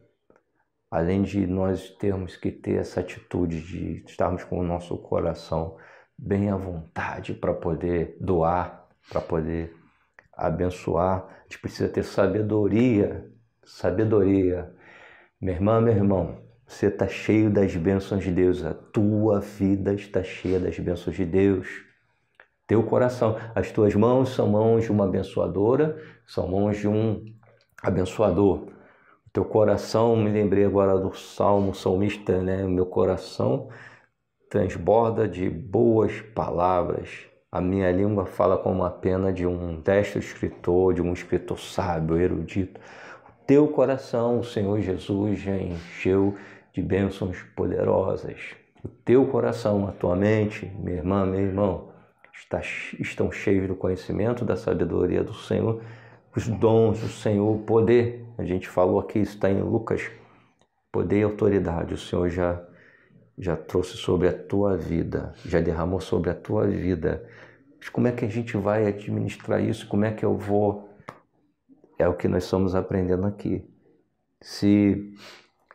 além 0.90 1.22
de 1.22 1.46
nós 1.46 1.90
termos 1.90 2.36
que 2.36 2.50
ter 2.50 2.76
essa 2.80 3.00
atitude 3.00 3.60
de 3.60 4.04
estarmos 4.06 4.44
com 4.44 4.58
o 4.58 4.64
nosso 4.64 4.96
coração 4.98 5.76
bem 6.16 6.50
à 6.50 6.56
vontade 6.56 7.34
para 7.34 7.54
poder 7.54 8.16
doar, 8.20 8.88
para 9.08 9.20
poder 9.20 9.74
abençoar, 10.32 11.26
a 11.28 11.42
gente 11.42 11.60
precisa 11.60 11.88
ter 11.88 12.04
sabedoria, 12.04 13.30
sabedoria. 13.64 14.72
Minha 15.40 15.54
irmã, 15.54 15.80
meu 15.80 15.94
irmão, 15.94 16.42
você 16.66 16.86
está 16.86 17.08
cheio 17.08 17.50
das 17.50 17.74
bênçãos 17.74 18.22
de 18.22 18.30
Deus, 18.30 18.64
a 18.64 18.74
tua 18.74 19.40
vida 19.40 19.94
está 19.94 20.22
cheia 20.22 20.60
das 20.60 20.78
bênçãos 20.78 21.16
de 21.16 21.24
Deus. 21.24 21.87
Teu 22.68 22.82
coração, 22.82 23.38
as 23.54 23.72
tuas 23.72 23.94
mãos 23.94 24.34
são 24.34 24.46
mãos 24.46 24.84
de 24.84 24.92
uma 24.92 25.06
abençoadora, 25.06 25.96
são 26.26 26.46
mãos 26.46 26.76
de 26.76 26.86
um 26.86 27.24
abençoador. 27.82 28.66
Teu 29.32 29.42
coração, 29.42 30.14
me 30.14 30.28
lembrei 30.28 30.66
agora 30.66 30.98
do 30.98 31.14
salmo 31.16 31.74
salmista, 31.74 32.42
né? 32.42 32.64
Meu 32.64 32.84
coração 32.84 33.70
transborda 34.50 35.26
de 35.26 35.48
boas 35.48 36.20
palavras. 36.34 37.08
A 37.50 37.58
minha 37.58 37.90
língua 37.90 38.26
fala 38.26 38.58
como 38.58 38.84
a 38.84 38.90
pena 38.90 39.32
de 39.32 39.46
um 39.46 39.80
destro 39.80 40.18
escritor, 40.18 40.92
de 40.92 41.00
um 41.00 41.14
escritor 41.14 41.58
sábio, 41.58 42.18
erudito. 42.18 42.78
O 43.26 43.46
teu 43.46 43.68
coração, 43.68 44.40
o 44.40 44.44
Senhor 44.44 44.78
Jesus, 44.82 45.38
já 45.38 45.56
encheu 45.56 46.36
de 46.74 46.82
bênçãos 46.82 47.42
poderosas. 47.56 48.54
O 48.84 48.88
teu 48.88 49.26
coração, 49.26 49.88
a 49.88 49.92
tua 49.92 50.14
mente, 50.14 50.70
minha 50.78 50.98
irmã, 50.98 51.24
meu 51.24 51.40
irmão, 51.40 51.87
está, 52.38 52.60
estão 52.98 53.30
cheios 53.30 53.66
do 53.68 53.74
conhecimento, 53.74 54.44
da 54.44 54.56
sabedoria 54.56 55.22
do 55.22 55.34
Senhor 55.34 55.82
os 56.38 56.48
dons 56.48 57.00
do 57.00 57.08
Senhor, 57.08 57.50
o 57.52 57.58
poder. 57.58 58.24
A 58.38 58.44
gente 58.44 58.68
falou 58.68 59.00
aqui, 59.00 59.18
está 59.18 59.50
em 59.50 59.60
Lucas, 59.60 60.10
poder 60.92 61.20
e 61.20 61.22
autoridade. 61.22 61.94
O 61.94 61.98
Senhor 61.98 62.28
já 62.28 62.64
já 63.40 63.56
trouxe 63.56 63.96
sobre 63.96 64.26
a 64.26 64.32
tua 64.32 64.76
vida, 64.76 65.32
já 65.44 65.60
derramou 65.60 66.00
sobre 66.00 66.28
a 66.28 66.34
tua 66.34 66.66
vida. 66.66 67.24
Mas 67.78 67.88
como 67.88 68.08
é 68.08 68.12
que 68.12 68.24
a 68.24 68.28
gente 68.28 68.56
vai 68.56 68.84
administrar 68.84 69.62
isso? 69.62 69.86
Como 69.86 70.04
é 70.04 70.10
que 70.10 70.24
eu 70.24 70.36
vou? 70.36 70.88
É 71.96 72.08
o 72.08 72.14
que 72.14 72.26
nós 72.26 72.42
estamos 72.42 72.74
aprendendo 72.74 73.26
aqui. 73.26 73.64
Se 74.40 75.14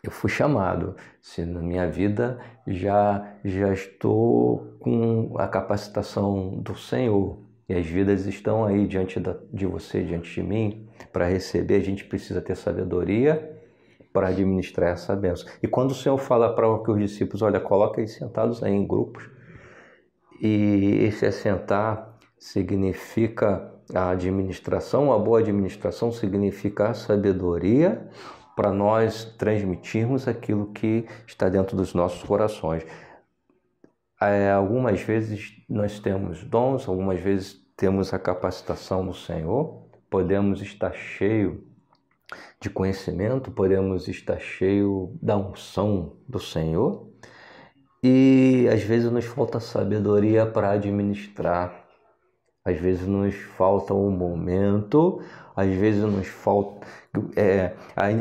eu 0.04 0.12
fui 0.12 0.30
chamado, 0.30 0.98
se 1.22 1.46
na 1.46 1.62
minha 1.62 1.90
vida 1.90 2.38
já 2.68 3.36
já 3.44 3.72
estou 3.72 4.76
com 4.80 5.34
a 5.38 5.48
capacitação 5.48 6.60
do 6.60 6.76
Senhor, 6.76 7.38
e 7.70 7.74
as 7.74 7.86
vidas 7.88 8.26
estão 8.26 8.66
aí 8.66 8.86
diante 8.86 9.18
da, 9.18 9.38
de 9.52 9.66
você, 9.66 10.04
diante 10.04 10.34
de 10.34 10.44
mim, 10.44 10.90
para 11.14 11.26
receber, 11.26 11.76
a 11.76 11.80
gente 11.80 12.04
precisa 12.04 12.42
ter 12.42 12.56
sabedoria 12.56 13.58
para 14.12 14.28
administrar 14.28 14.92
essa 14.92 15.16
bênção. 15.16 15.48
E 15.64 15.68
quando 15.68 15.92
o 15.92 15.96
Senhor 15.96 16.18
fala 16.18 16.54
para 16.54 16.70
os 16.70 17.00
discípulos, 17.00 17.42
olha, 17.42 17.62
coloca 17.62 18.02
eles 18.02 18.14
sentados 18.14 18.62
aí 18.62 18.74
em 18.74 18.86
grupos, 18.86 19.30
e 20.42 21.00
esse 21.04 21.26
assentar 21.26 22.18
significa 22.38 23.72
a 23.96 24.10
administração, 24.10 25.14
a 25.14 25.18
boa 25.18 25.40
administração 25.40 26.12
significa 26.12 26.90
a 26.90 26.94
sabedoria 26.94 28.06
para 28.56 28.72
nós 28.72 29.26
transmitirmos 29.38 30.28
aquilo 30.28 30.72
que 30.72 31.06
está 31.28 31.50
dentro 31.50 31.76
dos 31.76 31.94
nossos 31.94 32.24
corações. 32.24 32.86
É, 34.22 34.52
algumas 34.52 35.02
vezes 35.02 35.62
nós 35.68 36.00
temos 36.00 36.44
dons, 36.44 36.88
algumas 36.88 37.20
vezes 37.20 37.62
temos 37.76 38.14
a 38.14 38.20
capacitação 38.20 39.06
do 39.06 39.14
Senhor, 39.14 39.88
podemos 40.10 40.62
estar 40.62 40.94
cheio 40.94 41.68
de 42.60 42.70
conhecimento, 42.70 43.52
podemos 43.52 44.08
estar 44.08 44.40
cheio 44.40 45.18
da 45.22 45.36
unção 45.36 46.18
do 46.28 46.40
Senhor 46.40 47.10
e 48.02 48.68
às 48.72 48.84
vezes 48.84 49.12
nos 49.12 49.26
falta 49.26 49.60
sabedoria 49.60 50.46
para 50.46 50.72
administrar, 50.72 51.83
às 52.66 52.80
vezes 52.80 53.06
nos 53.06 53.36
falta 53.36 53.94
um 53.94 54.10
momento, 54.10 55.22
às 55.56 55.70
vezes 55.74 56.02
nos 56.02 56.28
falta 56.28 56.88
é, 57.36 57.74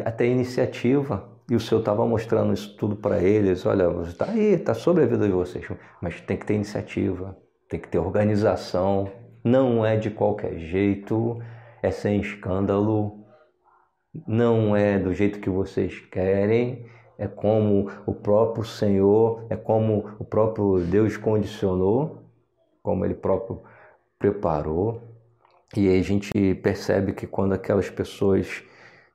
até 0.05 0.26
iniciativa 0.26 1.31
e 1.50 1.55
o 1.55 1.61
Senhor 1.61 1.81
estava 1.81 2.07
mostrando 2.07 2.52
isso 2.52 2.76
tudo 2.76 2.96
para 2.96 3.18
eles. 3.20 3.66
Olha, 3.66 3.85
está 4.02 4.26
aí, 4.26 4.55
está 4.55 4.74
sobre 4.74 5.05
a 5.05 5.07
vida 5.07 5.26
de 5.26 5.33
vocês, 5.33 5.66
mas 6.00 6.20
tem 6.20 6.37
que 6.37 6.46
ter 6.46 6.55
iniciativa, 6.55 7.37
tem 7.68 7.81
que 7.81 7.88
ter 7.88 7.98
organização. 7.98 9.11
Não 9.44 9.85
é 9.85 9.96
de 9.96 10.11
qualquer 10.11 10.57
jeito, 10.59 11.40
é 11.83 11.90
sem 11.90 12.20
escândalo, 12.20 13.24
não 14.26 14.76
é 14.76 14.98
do 14.98 15.12
jeito 15.12 15.40
que 15.40 15.50
vocês 15.50 15.98
querem, 15.98 16.87
é 17.18 17.26
como 17.26 17.90
o 18.07 18.14
próprio 18.14 18.64
Senhor, 18.64 19.44
é 19.50 19.57
como 19.57 20.11
o 20.18 20.24
próprio 20.24 20.78
Deus 20.81 21.16
condicionou, 21.16 22.22
como 22.83 23.05
Ele 23.05 23.14
próprio 23.14 23.62
preparou. 24.22 25.02
E 25.76 25.88
aí 25.88 25.98
a 25.98 26.02
gente 26.02 26.54
percebe 26.62 27.12
que 27.12 27.26
quando 27.26 27.54
aquelas 27.54 27.90
pessoas 27.90 28.62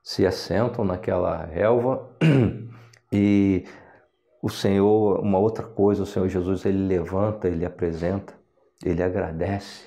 se 0.02 0.26
assentam 0.26 0.84
naquela 0.84 1.46
relva 1.46 2.10
e 3.10 3.64
o 4.42 4.50
Senhor, 4.50 5.20
uma 5.20 5.38
outra 5.38 5.64
coisa, 5.64 6.02
o 6.02 6.06
Senhor 6.06 6.28
Jesus, 6.28 6.66
ele 6.66 6.86
levanta, 6.86 7.48
ele 7.48 7.64
apresenta, 7.64 8.34
ele 8.84 9.02
agradece. 9.02 9.86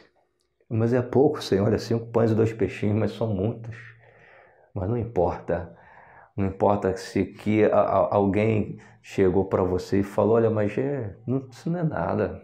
Mas 0.67 0.93
é 0.93 1.01
pouco, 1.01 1.43
Senhor, 1.43 1.67
olha, 1.67 1.77
cinco 1.77 2.07
pães 2.07 2.31
e 2.31 2.36
dois 2.36 2.51
peixinhos, 2.51 2.97
mas 2.97 3.12
são 3.12 3.27
muitos. 3.27 3.77
Mas 4.73 4.89
não 4.89 4.97
importa. 4.97 5.77
Não 6.36 6.47
importa 6.47 6.95
se 6.95 7.25
que 7.25 7.63
alguém 7.71 8.79
chegou 9.01 9.45
para 9.45 9.63
você 9.63 9.99
e 9.99 10.03
falou, 10.03 10.36
olha, 10.36 10.49
mas 10.49 10.75
é, 10.77 11.15
isso 11.49 11.69
não 11.69 11.79
é 11.79 11.84
nada. 11.84 12.41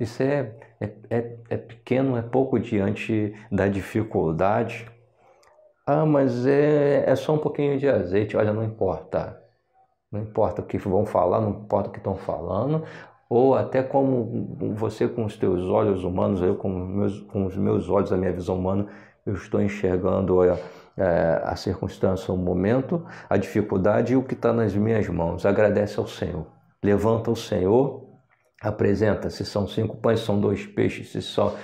Isso 0.00 0.22
é, 0.22 0.56
é, 0.80 0.92
é, 1.10 1.36
é 1.50 1.56
pequeno, 1.56 2.16
é 2.16 2.22
pouco 2.22 2.58
diante 2.58 3.34
da 3.52 3.68
dificuldade 3.68 4.86
ah, 5.92 6.06
mas 6.06 6.46
é, 6.46 7.02
é 7.04 7.16
só 7.16 7.34
um 7.34 7.38
pouquinho 7.38 7.76
de 7.76 7.88
azeite. 7.88 8.36
Olha, 8.36 8.52
não 8.52 8.62
importa. 8.62 9.42
Não 10.12 10.20
importa 10.20 10.62
o 10.62 10.64
que 10.64 10.78
vão 10.78 11.04
falar, 11.04 11.40
não 11.40 11.50
importa 11.50 11.88
o 11.88 11.92
que 11.92 11.98
estão 11.98 12.14
falando, 12.16 12.84
ou 13.28 13.54
até 13.56 13.82
como 13.82 14.56
você 14.74 15.08
com 15.08 15.24
os 15.24 15.36
teus 15.36 15.64
olhos 15.68 16.04
humanos, 16.04 16.42
eu 16.42 16.56
com, 16.56 16.68
meus, 16.68 17.20
com 17.22 17.44
os 17.46 17.56
meus 17.56 17.88
olhos, 17.88 18.12
a 18.12 18.16
minha 18.16 18.32
visão 18.32 18.56
humana, 18.56 18.86
eu 19.26 19.34
estou 19.34 19.60
enxergando 19.60 20.42
é, 20.44 21.42
a 21.44 21.56
circunstância, 21.56 22.32
o 22.32 22.36
momento, 22.36 23.04
a 23.28 23.36
dificuldade 23.36 24.12
e 24.12 24.16
o 24.16 24.22
que 24.22 24.34
está 24.34 24.52
nas 24.52 24.74
minhas 24.74 25.08
mãos. 25.08 25.44
Agradece 25.46 25.98
ao 25.98 26.06
Senhor. 26.06 26.46
Levanta 26.82 27.30
o 27.32 27.36
Senhor, 27.36 28.09
apresenta. 28.60 29.30
Se 29.30 29.44
são 29.44 29.66
cinco 29.66 29.96
pães, 29.96 30.20
são 30.20 30.40
dois 30.40 30.66
peixes, 30.66 31.10
se 31.10 31.22
só 31.22 31.56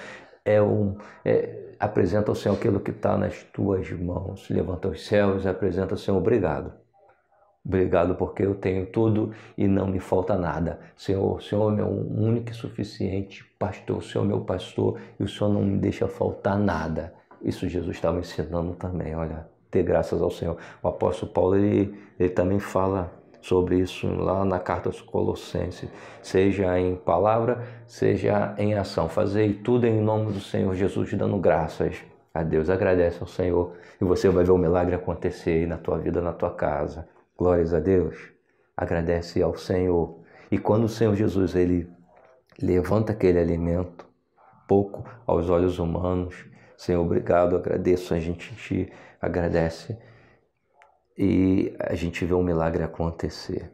é 0.45 0.61
um. 0.63 0.97
É, 1.25 1.75
apresenta 1.79 2.31
ao 2.31 2.35
Senhor 2.35 2.55
aquilo 2.55 2.81
que 2.81 2.91
está 2.91 3.17
nas 3.19 3.43
tuas 3.43 3.91
mãos. 3.93 4.49
Levanta 4.49 4.89
os 4.89 5.07
céus 5.07 5.45
e 5.45 5.49
apresenta 5.49 5.95
ao 5.95 5.99
Senhor, 5.99 6.17
obrigado. 6.17 6.73
Obrigado 7.65 8.15
porque 8.15 8.45
eu 8.45 8.55
tenho 8.55 8.87
tudo 8.87 9.33
e 9.59 9.67
não 9.67 9.89
me 9.89 9.99
falta 9.99 10.39
nada. 10.39 10.79
Senhor, 10.97 11.37
o 11.37 11.41
Senhor 11.41 11.73
é 11.73 11.77
meu 11.77 11.89
único 11.89 12.53
e 12.53 12.55
suficiente 12.55 13.45
pastor, 13.59 13.99
o 13.99 14.03
Senhor 14.03 14.25
é 14.25 14.29
meu 14.29 14.41
pastor 14.43 15.01
e 15.19 15.25
o 15.25 15.29
Senhor 15.29 15.53
não 15.53 15.63
me 15.63 15.77
deixa 15.77 16.07
faltar 16.07 16.57
nada. 16.57 17.13
Isso 17.43 17.69
Jesus 17.69 17.97
estava 17.97 18.21
ensinando 18.21 18.75
também, 18.75 19.17
olha, 19.17 19.49
ter 19.69 19.83
graças 19.83 20.23
ao 20.23 20.31
Senhor. 20.31 20.57
O 20.81 20.87
apóstolo 20.87 21.33
Paulo, 21.33 21.57
ele, 21.57 21.99
ele 22.21 22.31
também 22.31 22.61
fala 22.61 23.13
sobre 23.47 23.79
isso 23.79 24.09
lá 24.09 24.45
na 24.45 24.59
carta 24.59 24.89
aos 24.89 25.01
Colossenses, 25.01 25.89
seja 26.21 26.79
em 26.81 26.97
palavra, 26.97 27.63
seja 27.87 28.55
em 28.59 28.75
ação. 28.75 29.09
Fazei 29.09 29.55
tudo 29.55 29.87
em 29.87 30.01
nome 30.01 30.33
do 30.33 30.41
Senhor 30.41 30.75
Jesus, 30.75 31.15
dando 31.15 31.39
graças 31.39 32.03
a 32.35 32.43
Deus. 32.43 32.69
Agradece 32.69 33.19
ao 33.21 33.27
Senhor 33.27 33.75
e 34.01 34.05
você 34.05 34.29
vai 34.29 34.45
ver 34.45 34.51
o 34.51 34.59
milagre 34.59 34.97
acontecer 34.97 35.65
na 35.67 35.79
tua 35.79 35.97
vida, 35.97 36.21
na 36.21 36.33
tua 36.33 36.51
casa. 36.51 37.09
Glórias 37.39 37.73
a 37.73 37.79
Deus. 37.79 38.17
Agradece 38.77 39.41
ao 39.41 39.57
Senhor. 39.57 40.19
E 40.51 40.59
quando 40.59 40.85
o 40.85 40.89
Senhor 40.89 41.15
Jesus 41.15 41.55
ele 41.55 41.89
levanta 42.61 43.13
aquele 43.13 43.39
alimento, 43.39 44.07
pouco 44.67 45.05
aos 45.25 45.49
olhos 45.49 45.79
humanos, 45.79 46.45
Senhor, 46.77 47.01
obrigado, 47.01 47.55
agradeço, 47.57 48.13
a 48.13 48.19
gente 48.19 48.55
te 48.57 48.93
agradece 49.23 49.97
e 51.17 51.75
a 51.79 51.95
gente 51.95 52.25
vê 52.25 52.35
um 52.35 52.43
milagre 52.43 52.83
acontecer. 52.83 53.73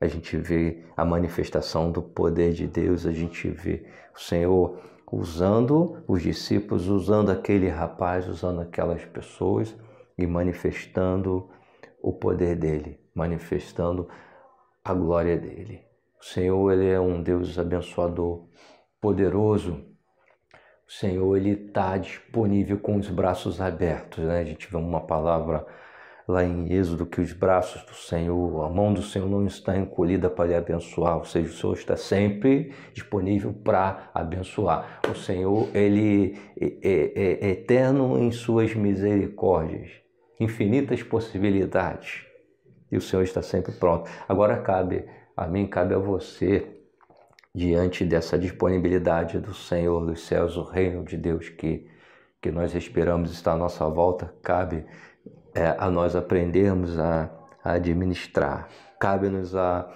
A 0.00 0.06
gente 0.06 0.36
vê 0.36 0.84
a 0.96 1.04
manifestação 1.04 1.90
do 1.90 2.02
poder 2.02 2.52
de 2.52 2.66
Deus, 2.66 3.06
a 3.06 3.12
gente 3.12 3.48
vê 3.48 3.86
o 4.14 4.20
Senhor 4.20 4.78
usando 5.10 6.02
os 6.08 6.22
discípulos, 6.22 6.88
usando 6.88 7.30
aquele 7.30 7.68
rapaz, 7.68 8.26
usando 8.26 8.60
aquelas 8.60 9.04
pessoas 9.04 9.74
e 10.18 10.26
manifestando 10.26 11.48
o 12.02 12.12
poder 12.12 12.56
dele, 12.56 13.00
manifestando 13.14 14.08
a 14.84 14.92
glória 14.92 15.38
dele. 15.38 15.82
O 16.20 16.24
Senhor, 16.24 16.72
ele 16.72 16.88
é 16.88 17.00
um 17.00 17.22
Deus 17.22 17.58
abençoador, 17.58 18.46
poderoso. 19.00 19.84
O 20.86 20.92
Senhor, 20.92 21.36
ele 21.36 21.50
está 21.50 21.96
disponível 21.96 22.78
com 22.78 22.96
os 22.96 23.08
braços 23.08 23.60
abertos, 23.60 24.24
né? 24.24 24.40
A 24.40 24.44
gente 24.44 24.70
vê 24.70 24.76
uma 24.76 25.00
palavra 25.00 25.66
lá 26.26 26.42
em 26.42 26.72
Êxodo 26.72 27.04
que 27.04 27.20
os 27.20 27.32
braços 27.32 27.82
do 27.82 27.94
Senhor, 27.94 28.64
a 28.64 28.70
mão 28.70 28.94
do 28.94 29.02
Senhor 29.02 29.28
não 29.28 29.46
está 29.46 29.76
encolhida 29.76 30.30
para 30.30 30.46
lhe 30.46 30.54
abençoar, 30.54 31.18
ou 31.18 31.24
seja, 31.24 31.48
o 31.48 31.52
Senhor 31.52 31.74
está 31.74 31.96
sempre 31.96 32.72
disponível 32.92 33.52
para 33.52 34.10
abençoar. 34.14 35.00
O 35.10 35.14
Senhor, 35.14 35.68
ele 35.74 36.38
é, 36.58 36.66
é, 36.82 37.46
é 37.46 37.50
eterno 37.50 38.18
em 38.18 38.30
suas 38.30 38.74
misericórdias, 38.74 39.90
infinitas 40.40 41.02
possibilidades, 41.02 42.26
e 42.90 42.96
o 42.96 43.00
Senhor 43.00 43.22
está 43.22 43.42
sempre 43.42 43.72
pronto. 43.72 44.10
Agora 44.28 44.56
cabe 44.58 45.04
a 45.36 45.46
mim, 45.46 45.66
cabe 45.66 45.94
a 45.94 45.98
você, 45.98 46.66
diante 47.54 48.04
dessa 48.04 48.38
disponibilidade 48.38 49.38
do 49.38 49.52
Senhor 49.52 50.04
dos 50.06 50.26
céus, 50.26 50.56
o 50.56 50.62
reino 50.62 51.04
de 51.04 51.16
Deus 51.16 51.48
que, 51.50 51.86
que 52.40 52.50
nós 52.50 52.74
esperamos 52.74 53.30
está 53.30 53.52
à 53.52 53.56
nossa 53.56 53.86
volta, 53.88 54.34
cabe 54.42 54.84
é, 55.54 55.74
a 55.78 55.90
nós 55.90 56.16
aprendermos 56.16 56.98
a, 56.98 57.30
a 57.62 57.72
administrar. 57.72 58.68
Cabe-nos 58.98 59.54
a, 59.54 59.88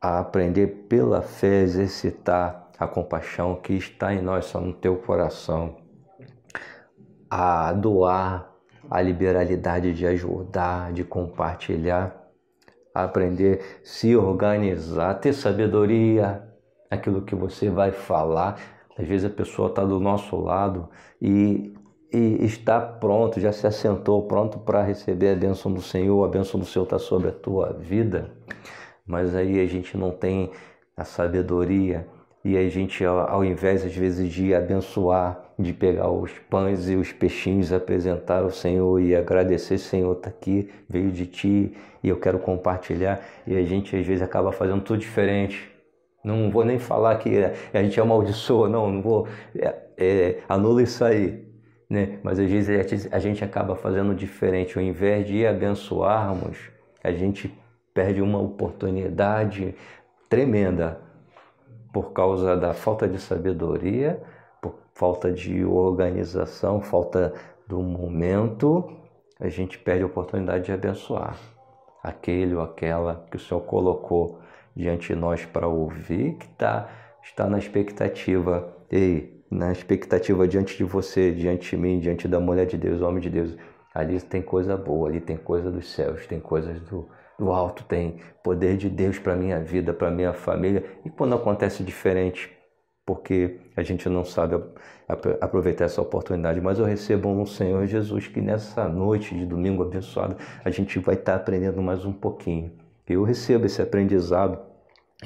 a 0.00 0.20
aprender 0.20 0.86
pela 0.88 1.22
fé, 1.22 1.62
exercitar 1.62 2.70
a 2.78 2.86
compaixão 2.86 3.56
que 3.56 3.74
está 3.74 4.14
em 4.14 4.22
nós, 4.22 4.46
só 4.46 4.60
no 4.60 4.72
teu 4.72 4.96
coração, 4.96 5.76
a 7.28 7.72
doar, 7.72 8.50
a 8.90 9.00
liberalidade 9.00 9.92
de 9.92 10.06
ajudar, 10.06 10.92
de 10.92 11.04
compartilhar, 11.04 12.16
a 12.94 13.04
aprender 13.04 13.80
se 13.84 14.16
organizar, 14.16 15.14
ter 15.14 15.32
sabedoria, 15.32 16.42
aquilo 16.90 17.22
que 17.22 17.34
você 17.34 17.70
vai 17.70 17.92
falar. 17.92 18.58
Às 18.98 19.06
vezes 19.06 19.30
a 19.30 19.34
pessoa 19.34 19.68
está 19.68 19.84
do 19.84 20.00
nosso 20.00 20.36
lado 20.36 20.88
e 21.22 21.72
e 22.12 22.44
está 22.44 22.80
pronto, 22.80 23.38
já 23.38 23.52
se 23.52 23.66
assentou, 23.66 24.22
pronto 24.22 24.58
para 24.58 24.82
receber 24.82 25.30
a 25.32 25.36
bênção 25.36 25.72
do 25.72 25.80
Senhor, 25.80 26.24
a 26.24 26.28
bênção 26.28 26.58
do 26.58 26.66
Senhor 26.66 26.84
está 26.84 26.98
sobre 26.98 27.28
a 27.28 27.32
tua 27.32 27.72
vida, 27.72 28.30
mas 29.06 29.34
aí 29.34 29.60
a 29.60 29.66
gente 29.66 29.96
não 29.96 30.10
tem 30.10 30.50
a 30.96 31.04
sabedoria 31.04 32.06
e 32.44 32.56
a 32.56 32.68
gente, 32.68 33.04
ao 33.04 33.44
invés 33.44 33.84
às 33.84 33.94
vezes 33.94 34.28
de 34.32 34.54
abençoar, 34.54 35.52
de 35.58 35.72
pegar 35.72 36.10
os 36.10 36.32
pães 36.50 36.88
e 36.88 36.96
os 36.96 37.12
peixinhos, 37.12 37.72
apresentar 37.72 38.42
ao 38.42 38.50
Senhor 38.50 38.98
e 38.98 39.14
agradecer, 39.14 39.78
Senhor, 39.78 40.16
está 40.16 40.30
aqui, 40.30 40.70
veio 40.88 41.12
de 41.12 41.26
ti 41.26 41.76
e 42.02 42.08
eu 42.08 42.18
quero 42.18 42.38
compartilhar, 42.38 43.20
e 43.46 43.56
a 43.56 43.62
gente 43.62 43.94
às 43.94 44.06
vezes 44.06 44.22
acaba 44.22 44.52
fazendo 44.52 44.80
tudo 44.80 44.98
diferente. 44.98 45.70
Não 46.24 46.50
vou 46.50 46.64
nem 46.64 46.78
falar 46.78 47.16
que 47.16 47.30
a 47.72 47.82
gente 47.82 48.00
amaldiçoa, 48.00 48.68
não, 48.68 48.90
não 48.90 49.02
vou. 49.02 49.28
É, 49.54 49.74
é, 49.98 50.38
anula 50.48 50.82
isso 50.82 51.04
aí 51.04 51.49
né? 51.90 52.20
Mas 52.22 52.38
às 52.38 52.48
vezes 52.48 53.08
a 53.12 53.18
gente 53.18 53.44
acaba 53.44 53.74
fazendo 53.74 54.14
diferente. 54.14 54.78
Ao 54.78 54.84
invés 54.84 55.26
de 55.26 55.44
abençoarmos, 55.44 56.70
a 57.02 57.10
gente 57.10 57.52
perde 57.92 58.22
uma 58.22 58.38
oportunidade 58.38 59.74
tremenda 60.28 61.00
por 61.92 62.12
causa 62.12 62.56
da 62.56 62.72
falta 62.72 63.08
de 63.08 63.20
sabedoria, 63.20 64.22
por 64.62 64.78
falta 64.94 65.32
de 65.32 65.64
organização, 65.64 66.80
falta 66.80 67.34
do 67.66 67.80
momento, 67.80 68.96
a 69.40 69.48
gente 69.48 69.76
perde 69.78 70.04
a 70.04 70.06
oportunidade 70.06 70.66
de 70.66 70.72
abençoar 70.72 71.36
aquele 72.02 72.54
ou 72.54 72.62
aquela 72.62 73.26
que 73.30 73.36
o 73.36 73.40
Senhor 73.40 73.60
colocou 73.62 74.38
diante 74.74 75.08
de 75.08 75.18
nós 75.18 75.44
para 75.44 75.66
ouvir, 75.66 76.34
que 76.34 76.48
tá, 76.50 76.88
está 77.22 77.46
na 77.46 77.58
expectativa. 77.58 78.72
Ei, 78.90 79.39
na 79.50 79.72
expectativa 79.72 80.46
diante 80.46 80.76
de 80.76 80.84
você, 80.84 81.32
diante 81.32 81.70
de 81.70 81.76
mim, 81.76 81.98
diante 81.98 82.28
da 82.28 82.38
mulher 82.38 82.66
de 82.66 82.76
Deus, 82.76 83.02
homem 83.02 83.20
de 83.20 83.28
Deus. 83.28 83.56
Ali 83.92 84.20
tem 84.20 84.40
coisa 84.40 84.76
boa, 84.76 85.08
ali 85.08 85.20
tem 85.20 85.36
coisa 85.36 85.70
dos 85.70 85.90
céus, 85.92 86.26
tem 86.26 86.38
coisas 86.38 86.80
do, 86.82 87.08
do 87.38 87.50
alto, 87.50 87.82
tem 87.84 88.20
poder 88.44 88.76
de 88.76 88.88
Deus 88.88 89.18
para 89.18 89.34
minha 89.34 89.58
vida, 89.58 89.92
para 89.92 90.10
minha 90.10 90.32
família. 90.32 90.84
E 91.04 91.10
quando 91.10 91.34
acontece 91.34 91.82
diferente, 91.82 92.56
porque 93.04 93.58
a 93.76 93.82
gente 93.82 94.08
não 94.08 94.24
sabe 94.24 94.54
aproveitar 95.40 95.86
essa 95.86 96.00
oportunidade, 96.00 96.60
mas 96.60 96.78
eu 96.78 96.84
recebo 96.84 97.34
no 97.34 97.44
Senhor 97.44 97.84
Jesus 97.86 98.28
que 98.28 98.40
nessa 98.40 98.88
noite 98.88 99.34
de 99.34 99.44
domingo 99.44 99.82
abençoado 99.82 100.36
a 100.64 100.70
gente 100.70 101.00
vai 101.00 101.16
estar 101.16 101.34
aprendendo 101.34 101.82
mais 101.82 102.04
um 102.04 102.12
pouquinho. 102.12 102.70
Eu 103.08 103.24
recebo 103.24 103.66
esse 103.66 103.82
aprendizado 103.82 104.60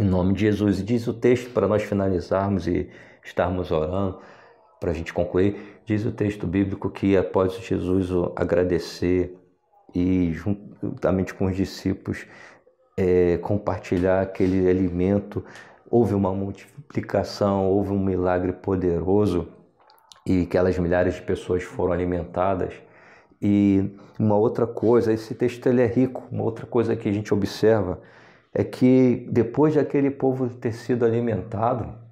em 0.01 0.05
nome 0.05 0.33
de 0.33 0.41
Jesus. 0.41 0.81
E 0.81 0.83
diz 0.83 1.07
o 1.07 1.13
texto 1.13 1.51
para 1.51 1.69
nós 1.69 1.83
finalizarmos 1.83 2.67
e 2.67 2.89
estarmos 3.25 3.71
orando, 3.71 4.21
para 4.79 4.91
a 4.91 4.95
gente 4.95 5.15
concluir, 5.15 5.81
diz 5.87 6.05
o 6.05 6.13
texto 6.13 6.47
bíblico 6.47 6.91
que 6.91 7.17
após 7.17 7.55
Jesus 7.55 8.11
agradecer 8.37 9.35
e 9.95 10.33
juntamente 10.33 11.33
com 11.33 11.47
os 11.47 11.57
discípulos 11.57 12.27
é, 12.97 13.39
compartilhar 13.39 14.21
aquele 14.21 14.69
alimento, 14.69 15.45
houve 15.91 16.15
uma 16.15 16.33
multiplicação, 16.35 17.67
houve 17.71 17.93
um 17.93 17.99
milagre 17.99 18.53
poderoso 18.53 19.49
e 20.27 20.43
aquelas 20.43 20.79
milhares 20.79 21.15
de 21.15 21.23
pessoas 21.23 21.63
foram 21.63 21.93
alimentadas. 21.93 22.75
E 23.41 23.91
uma 24.19 24.37
outra 24.37 24.67
coisa, 24.67 25.13
esse 25.13 25.35
texto 25.35 25.67
ele 25.67 25.83
é 25.83 25.87
rico, 25.87 26.25
uma 26.31 26.43
outra 26.43 26.67
coisa 26.67 26.97
que 26.97 27.09
a 27.09 27.13
gente 27.13 27.33
observa 27.33 28.01
é 28.53 28.63
que 28.63 29.27
depois 29.31 29.75
daquele 29.75 30.11
povo 30.11 30.49
ter 30.49 30.73
sido 30.73 31.05
alimentado, 31.05 32.04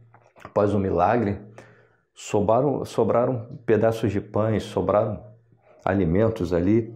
após 0.42 0.74
o 0.74 0.78
milagre, 0.78 1.38
sobraram, 2.14 2.85
sobraram 2.85 3.59
pedaços 3.64 4.12
de 4.12 4.20
pães, 4.20 4.62
sobraram 4.62 5.22
alimentos 5.85 6.52
ali. 6.52 6.94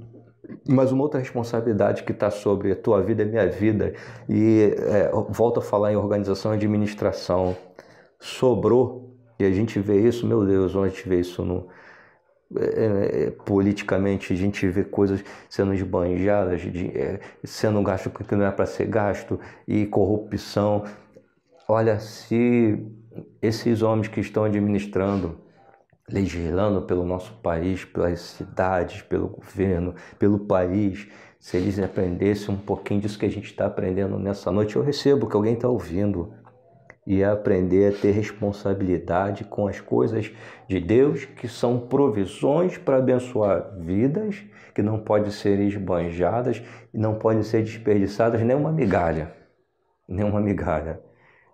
Mas 0.68 0.92
uma 0.92 1.02
outra 1.02 1.18
responsabilidade 1.18 2.04
que 2.04 2.12
está 2.12 2.30
sobre 2.30 2.70
a 2.70 2.76
tua 2.76 3.02
vida 3.02 3.22
e 3.22 3.26
minha 3.26 3.48
vida, 3.48 3.94
e 4.28 4.74
é, 4.78 5.11
volto 5.28 5.59
a 5.59 5.62
falar 5.62 5.92
em 5.92 5.96
organização 5.96 6.52
e 6.52 6.56
administração, 6.56 7.56
sobrou, 8.20 9.16
e 9.40 9.44
a 9.44 9.50
gente 9.50 9.80
vê 9.80 10.00
isso, 10.00 10.24
meu 10.24 10.46
Deus, 10.46 10.74
onde 10.76 10.87
a 10.87 10.88
gente 10.90 11.09
vê 11.09 11.18
isso 11.18 11.44
no, 11.44 11.66
é, 12.54 13.24
é, 13.26 13.30
politicamente 13.44 14.32
a 14.32 14.37
gente 14.37 14.68
vê 14.68 14.85
coisas 14.85 15.24
sendo 15.48 15.74
esbanjadas, 15.74 16.61
de, 16.61 16.96
é, 16.96 17.18
sendo 17.42 17.82
gasto 17.82 18.09
que 18.09 18.35
não 18.37 18.46
é 18.46 18.52
para 18.52 18.66
ser 18.66 18.87
gasto, 18.87 19.40
e 19.66 19.85
corrupção. 19.87 20.85
Olha, 21.68 21.98
se 21.98 22.79
esses 23.42 23.83
homens 23.83 24.07
que 24.07 24.20
estão 24.20 24.44
administrando, 24.44 25.40
legislando 26.09 26.83
pelo 26.83 27.05
nosso 27.05 27.33
país, 27.42 27.85
pelas 27.85 28.20
cidades, 28.20 29.02
pelo 29.02 29.26
governo, 29.26 29.92
pelo 30.16 30.38
país, 30.38 31.09
se 31.40 31.57
eles 31.57 31.81
aprendessem 31.81 32.55
um 32.55 32.59
pouquinho 32.59 33.00
disso 33.00 33.18
que 33.18 33.26
a 33.26 33.31
gente 33.31 33.46
está 33.46 33.66
aprendendo 33.66 34.16
nessa 34.16 34.52
noite, 34.52 34.76
eu 34.76 34.83
recebo 34.83 35.29
que 35.29 35.35
alguém 35.35 35.55
está 35.55 35.68
ouvindo 35.68 36.33
e 37.05 37.24
aprender 37.24 37.92
a 37.92 37.98
ter 38.00 38.12
responsabilidade 38.12 39.42
com 39.42 39.66
as 39.66 39.81
coisas 39.81 40.33
de 40.68 40.79
Deus, 40.79 41.24
que 41.24 41.48
são 41.48 41.81
provisões 41.81 42.79
para 42.79 42.98
abençoar 42.98 43.76
vidas, 43.81 44.40
que 44.72 44.82
não 44.82 45.01
podem 45.01 45.32
ser 45.32 45.59
esbanjadas 45.59 46.62
e 46.95 46.99
não 46.99 47.16
podem 47.16 47.43
ser 47.43 47.64
desperdiçadas 47.64 48.40
nem 48.43 48.57
uma 48.57 48.70
migalha, 48.70 49.34
nem 50.09 50.24
uma 50.24 50.40
migalha. 50.40 51.01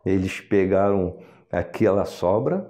Eles 0.04 0.40
pegaram 0.40 1.18
aquela 1.50 2.04
sobra 2.04 2.68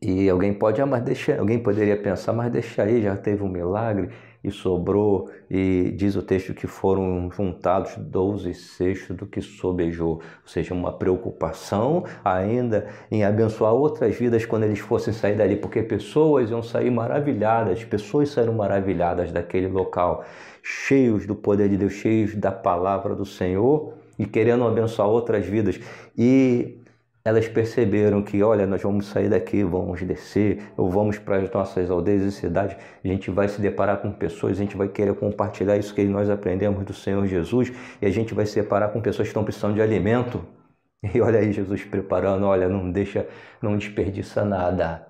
e 0.00 0.30
alguém 0.30 0.54
pode, 0.54 0.80
ah, 0.80 0.86
mas 0.86 1.02
deixa, 1.02 1.36
alguém 1.38 1.58
poderia 1.58 1.96
pensar, 1.96 2.32
mas 2.32 2.52
deixa 2.52 2.84
aí, 2.84 3.02
já 3.02 3.16
teve 3.16 3.42
um 3.42 3.48
milagre 3.48 4.10
e 4.44 4.50
sobrou, 4.52 5.28
e 5.50 5.92
diz 5.96 6.14
o 6.14 6.22
texto 6.22 6.54
que 6.54 6.68
foram 6.68 7.28
juntados 7.32 7.96
12 7.96 8.54
cestos 8.54 9.16
do 9.16 9.26
que 9.26 9.40
sobejou, 9.40 10.10
ou 10.10 10.22
seja, 10.46 10.72
uma 10.72 10.92
preocupação 10.92 12.04
ainda 12.24 12.86
em 13.10 13.24
abençoar 13.24 13.74
outras 13.74 14.14
vidas 14.14 14.46
quando 14.46 14.62
eles 14.62 14.78
fossem 14.78 15.12
sair 15.12 15.36
dali, 15.36 15.56
porque 15.56 15.82
pessoas 15.82 16.50
iam 16.50 16.62
sair 16.62 16.90
maravilhadas, 16.90 17.84
pessoas 17.84 18.28
saíram 18.28 18.52
maravilhadas 18.54 19.32
daquele 19.32 19.66
local, 19.66 20.24
cheios 20.62 21.26
do 21.26 21.34
poder 21.34 21.68
de 21.68 21.76
Deus, 21.76 21.94
cheios 21.94 22.36
da 22.36 22.52
palavra 22.52 23.16
do 23.16 23.24
Senhor 23.24 23.94
e 24.18 24.26
querendo 24.26 24.66
abençoar 24.66 25.08
outras 25.08 25.46
vidas. 25.46 25.78
E 26.16 26.78
elas 27.28 27.46
perceberam 27.46 28.22
que, 28.22 28.42
olha, 28.42 28.66
nós 28.66 28.82
vamos 28.82 29.06
sair 29.06 29.28
daqui, 29.28 29.62
vamos 29.62 30.02
descer, 30.02 30.62
ou 30.76 30.90
vamos 30.90 31.18
para 31.18 31.36
as 31.36 31.50
nossas 31.50 31.90
aldeias 31.90 32.22
e 32.22 32.32
cidades, 32.32 32.76
a 33.04 33.06
gente 33.06 33.30
vai 33.30 33.48
se 33.48 33.60
deparar 33.60 33.98
com 33.98 34.10
pessoas, 34.10 34.52
a 34.58 34.62
gente 34.62 34.76
vai 34.76 34.88
querer 34.88 35.14
compartilhar 35.14 35.76
isso 35.76 35.94
que 35.94 36.04
nós 36.04 36.30
aprendemos 36.30 36.84
do 36.84 36.94
Senhor 36.94 37.26
Jesus, 37.26 37.70
e 38.00 38.06
a 38.06 38.10
gente 38.10 38.32
vai 38.32 38.46
se 38.46 38.60
deparar 38.60 38.90
com 38.92 39.00
pessoas 39.00 39.28
que 39.28 39.30
estão 39.30 39.44
precisando 39.44 39.74
de 39.74 39.82
alimento. 39.82 40.44
E 41.14 41.20
olha 41.20 41.38
aí 41.38 41.52
Jesus 41.52 41.84
preparando, 41.84 42.44
olha, 42.44 42.68
não 42.68 42.90
deixa, 42.90 43.28
não 43.62 43.78
desperdiça 43.78 44.44
nada. 44.44 45.06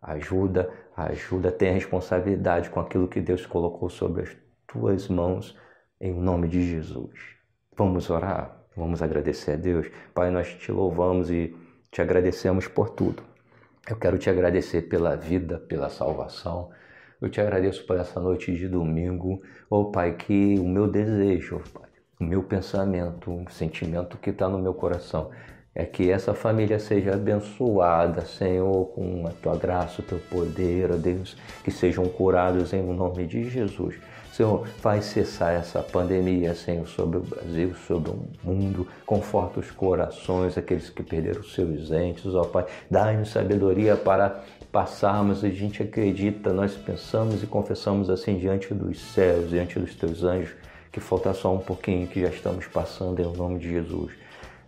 Ajuda, 0.00 0.70
ajuda, 0.96 1.52
tem 1.52 1.68
a 1.68 1.72
responsabilidade 1.74 2.70
com 2.70 2.80
aquilo 2.80 3.06
que 3.06 3.20
Deus 3.20 3.44
colocou 3.44 3.90
sobre 3.90 4.22
as 4.22 4.34
tuas 4.66 5.08
mãos, 5.08 5.54
em 6.00 6.14
nome 6.14 6.48
de 6.48 6.62
Jesus. 6.62 7.39
Vamos 7.80 8.10
orar? 8.10 8.66
Vamos 8.76 9.00
agradecer 9.00 9.52
a 9.52 9.56
Deus. 9.56 9.90
Pai, 10.12 10.30
nós 10.30 10.48
te 10.48 10.70
louvamos 10.70 11.30
e 11.30 11.56
te 11.90 12.02
agradecemos 12.02 12.68
por 12.68 12.90
tudo. 12.90 13.22
Eu 13.88 13.96
quero 13.96 14.18
te 14.18 14.28
agradecer 14.28 14.82
pela 14.82 15.16
vida, 15.16 15.58
pela 15.60 15.88
salvação. 15.88 16.68
Eu 17.18 17.30
te 17.30 17.40
agradeço 17.40 17.86
por 17.86 17.96
essa 17.96 18.20
noite 18.20 18.54
de 18.54 18.68
domingo. 18.68 19.40
Oh, 19.70 19.86
Pai, 19.86 20.14
que 20.14 20.58
o 20.58 20.68
meu 20.68 20.86
desejo, 20.86 21.62
o 22.20 22.24
meu 22.24 22.42
pensamento, 22.42 23.32
o 23.32 23.50
sentimento 23.50 24.18
que 24.18 24.28
está 24.28 24.46
no 24.46 24.58
meu 24.58 24.74
coração 24.74 25.30
é 25.74 25.84
que 25.84 26.10
essa 26.10 26.34
família 26.34 26.78
seja 26.78 27.14
abençoada, 27.14 28.26
Senhor, 28.26 28.86
com 28.86 29.26
a 29.26 29.30
tua 29.30 29.56
graça, 29.56 30.02
o 30.02 30.04
teu 30.04 30.18
poder, 30.18 30.90
ó 30.90 30.96
Deus, 30.96 31.36
que 31.62 31.70
sejam 31.70 32.06
curados 32.06 32.72
em 32.72 32.82
nome 32.82 33.26
de 33.26 33.48
Jesus. 33.48 33.94
Senhor, 34.32 34.66
vai 34.80 35.02
cessar 35.02 35.52
essa 35.52 35.82
pandemia, 35.82 36.54
Senhor, 36.54 36.86
sobre 36.86 37.18
o 37.18 37.20
Brasil, 37.20 37.74
sobre 37.86 38.10
o 38.10 38.22
mundo. 38.42 38.86
Conforta 39.04 39.60
os 39.60 39.70
corações, 39.70 40.56
aqueles 40.56 40.88
que 40.88 41.02
perderam 41.02 41.42
seus 41.42 41.90
entes, 41.90 42.26
ó 42.34 42.44
Pai. 42.44 42.64
Dá-nos 42.90 43.30
sabedoria 43.30 43.96
para 43.96 44.42
passarmos. 44.72 45.44
A 45.44 45.48
gente 45.50 45.82
acredita, 45.82 46.52
nós 46.52 46.74
pensamos 46.74 47.42
e 47.42 47.46
confessamos 47.46 48.08
assim 48.08 48.38
diante 48.38 48.72
dos 48.72 49.00
céus, 49.00 49.50
diante 49.50 49.78
dos 49.78 49.94
teus 49.94 50.22
anjos, 50.22 50.54
que 50.90 51.00
falta 51.00 51.32
só 51.34 51.54
um 51.54 51.58
pouquinho 51.58 52.06
que 52.06 52.20
já 52.20 52.28
estamos 52.28 52.66
passando 52.66 53.20
em 53.20 53.36
nome 53.36 53.58
de 53.58 53.68
Jesus. 53.68 54.12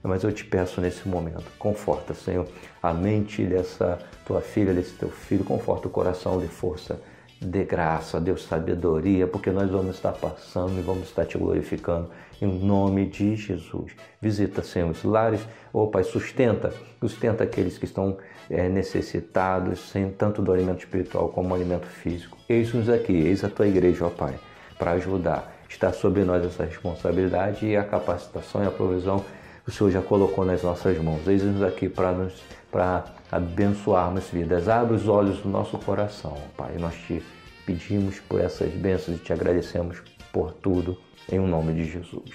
Mas 0.03 0.25
eu 0.25 0.33
te 0.33 0.45
peço 0.45 0.81
nesse 0.81 1.09
momento, 1.09 1.45
conforta, 1.59 2.13
Senhor, 2.13 2.47
a 2.83 2.93
mente 2.93 3.45
dessa 3.45 3.99
tua 4.27 4.41
filha, 4.41 4.75
desse 4.75 4.95
teu 4.95 5.09
filho, 5.09 5.45
conforta 5.45 5.87
o 5.87 5.91
coração 5.91 6.41
de 6.41 6.49
força 6.49 6.99
Dê 7.45 7.65
graça, 7.65 8.21
Deus, 8.21 8.45
sabedoria, 8.45 9.27
porque 9.27 9.51
nós 9.51 9.69
vamos 9.69 9.97
estar 9.97 10.13
passando 10.13 10.79
e 10.79 10.81
vamos 10.81 11.09
estar 11.09 11.25
te 11.25 11.37
glorificando 11.37 12.09
em 12.41 12.47
nome 12.47 13.05
de 13.05 13.35
Jesus. 13.35 13.91
Visita, 14.21 14.63
Senhor, 14.63 14.89
os 14.89 15.03
lares, 15.03 15.41
oh 15.73 15.89
Pai, 15.89 16.05
sustenta, 16.05 16.73
sustenta 17.01 17.43
aqueles 17.43 17.77
que 17.77 17.85
estão 17.85 18.17
é, 18.49 18.69
necessitados, 18.69 19.81
sem 19.91 20.09
tanto 20.09 20.41
do 20.41 20.53
alimento 20.53 20.85
espiritual 20.85 21.31
como 21.31 21.49
do 21.49 21.55
alimento 21.57 21.87
físico. 21.87 22.39
Eis-nos 22.49 22.89
aqui, 22.89 23.13
eis 23.13 23.43
a 23.43 23.49
tua 23.49 23.67
igreja, 23.67 24.07
ó 24.07 24.11
Pai, 24.11 24.39
para 24.79 24.93
ajudar. 24.93 25.53
Está 25.69 25.93
sobre 25.93 26.23
nós 26.23 26.47
essa 26.47 26.65
responsabilidade 26.65 27.67
e 27.67 27.77
a 27.77 27.83
capacitação 27.83 28.63
e 28.63 28.69
a 28.69 28.71
provisão 28.71 29.25
o 29.67 29.71
Senhor 29.71 29.91
já 29.91 30.03
colocou 30.03 30.45
nas 30.45 30.63
nossas 30.63 30.99
mãos. 30.99 31.27
Eis-nos 31.27 31.63
aqui 31.63 31.89
para 31.89 32.13
nos 32.13 32.35
para 32.73 33.05
abençoarmos 33.31 34.31
vidas. 34.31 34.67
Abre 34.67 34.95
os 34.95 35.07
olhos 35.07 35.41
do 35.41 35.49
nosso 35.49 35.79
coração, 35.79 36.37
Pai. 36.57 36.77
Nós 36.79 36.95
te 36.95 37.23
pedimos 37.67 38.19
por 38.21 38.41
essas 38.41 38.73
bênçãos 38.73 39.19
e 39.19 39.21
te 39.21 39.33
agradecemos 39.33 40.03
por 40.33 40.53
tudo, 40.55 40.99
em 41.31 41.39
o 41.39 41.47
nome 41.47 41.75
de 41.75 41.85
Jesus. 41.85 42.33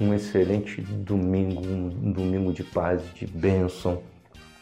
Um 0.00 0.12
excelente 0.12 0.80
domingo, 0.80 1.64
um 1.64 2.12
domingo 2.12 2.52
de 2.52 2.64
paz, 2.64 3.02
de 3.14 3.26
bênção 3.26 4.02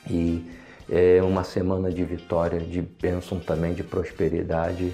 e 0.08 0.44
é 0.88 1.20
uma 1.22 1.42
semana 1.42 1.90
de 1.90 2.04
vitória, 2.04 2.60
de 2.60 2.80
bênção 2.80 3.40
também, 3.40 3.72
de 3.72 3.82
prosperidade. 3.82 4.92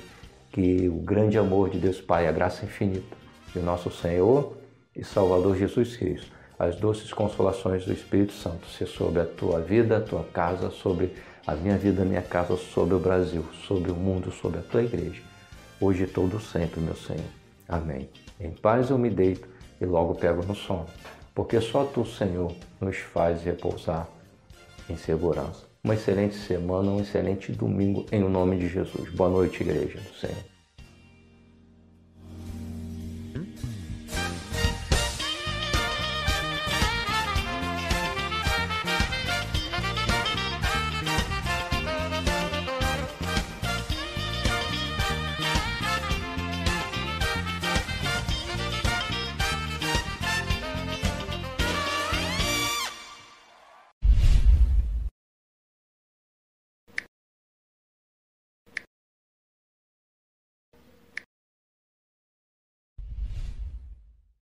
Que 0.50 0.88
o 0.88 0.96
grande 0.96 1.38
amor 1.38 1.70
de 1.70 1.78
Deus 1.78 2.00
Pai, 2.00 2.28
a 2.28 2.32
graça 2.32 2.64
infinita 2.64 3.16
de 3.52 3.58
nosso 3.60 3.90
Senhor 3.90 4.56
e 4.94 5.02
Salvador 5.02 5.56
Jesus 5.56 5.96
Cristo 5.96 6.30
as 6.58 6.76
doces 6.76 7.12
consolações 7.12 7.84
do 7.84 7.92
Espírito 7.92 8.32
Santo 8.32 8.66
ser 8.66 8.86
sobre 8.86 9.20
a 9.20 9.24
tua 9.24 9.60
vida, 9.60 9.96
a 9.96 10.00
tua 10.00 10.24
casa, 10.24 10.70
sobre 10.70 11.12
a 11.46 11.54
minha 11.54 11.76
vida, 11.76 12.02
a 12.02 12.04
minha 12.04 12.22
casa, 12.22 12.56
sobre 12.56 12.94
o 12.94 12.98
Brasil, 12.98 13.44
sobre 13.66 13.90
o 13.90 13.94
mundo, 13.94 14.30
sobre 14.30 14.60
a 14.60 14.62
tua 14.62 14.82
igreja, 14.82 15.22
hoje 15.80 16.04
e 16.04 16.06
todo 16.06 16.40
sempre, 16.40 16.80
meu 16.80 16.96
Senhor. 16.96 17.24
Amém. 17.68 18.08
Em 18.38 18.50
paz 18.50 18.90
eu 18.90 18.98
me 18.98 19.10
deito 19.10 19.48
e 19.80 19.86
logo 19.86 20.14
pego 20.14 20.44
no 20.44 20.54
sono, 20.54 20.86
porque 21.34 21.60
só 21.60 21.84
tu, 21.84 22.04
Senhor, 22.04 22.52
nos 22.80 22.96
faz 22.96 23.42
repousar 23.42 24.08
em 24.88 24.96
segurança. 24.96 25.64
Uma 25.82 25.94
excelente 25.94 26.36
semana, 26.36 26.90
um 26.90 27.00
excelente 27.00 27.50
domingo 27.50 28.06
em 28.12 28.20
nome 28.20 28.56
de 28.56 28.68
Jesus. 28.68 29.10
Boa 29.10 29.30
noite, 29.30 29.62
igreja 29.62 29.98
do 29.98 30.14
Senhor. 30.14 30.51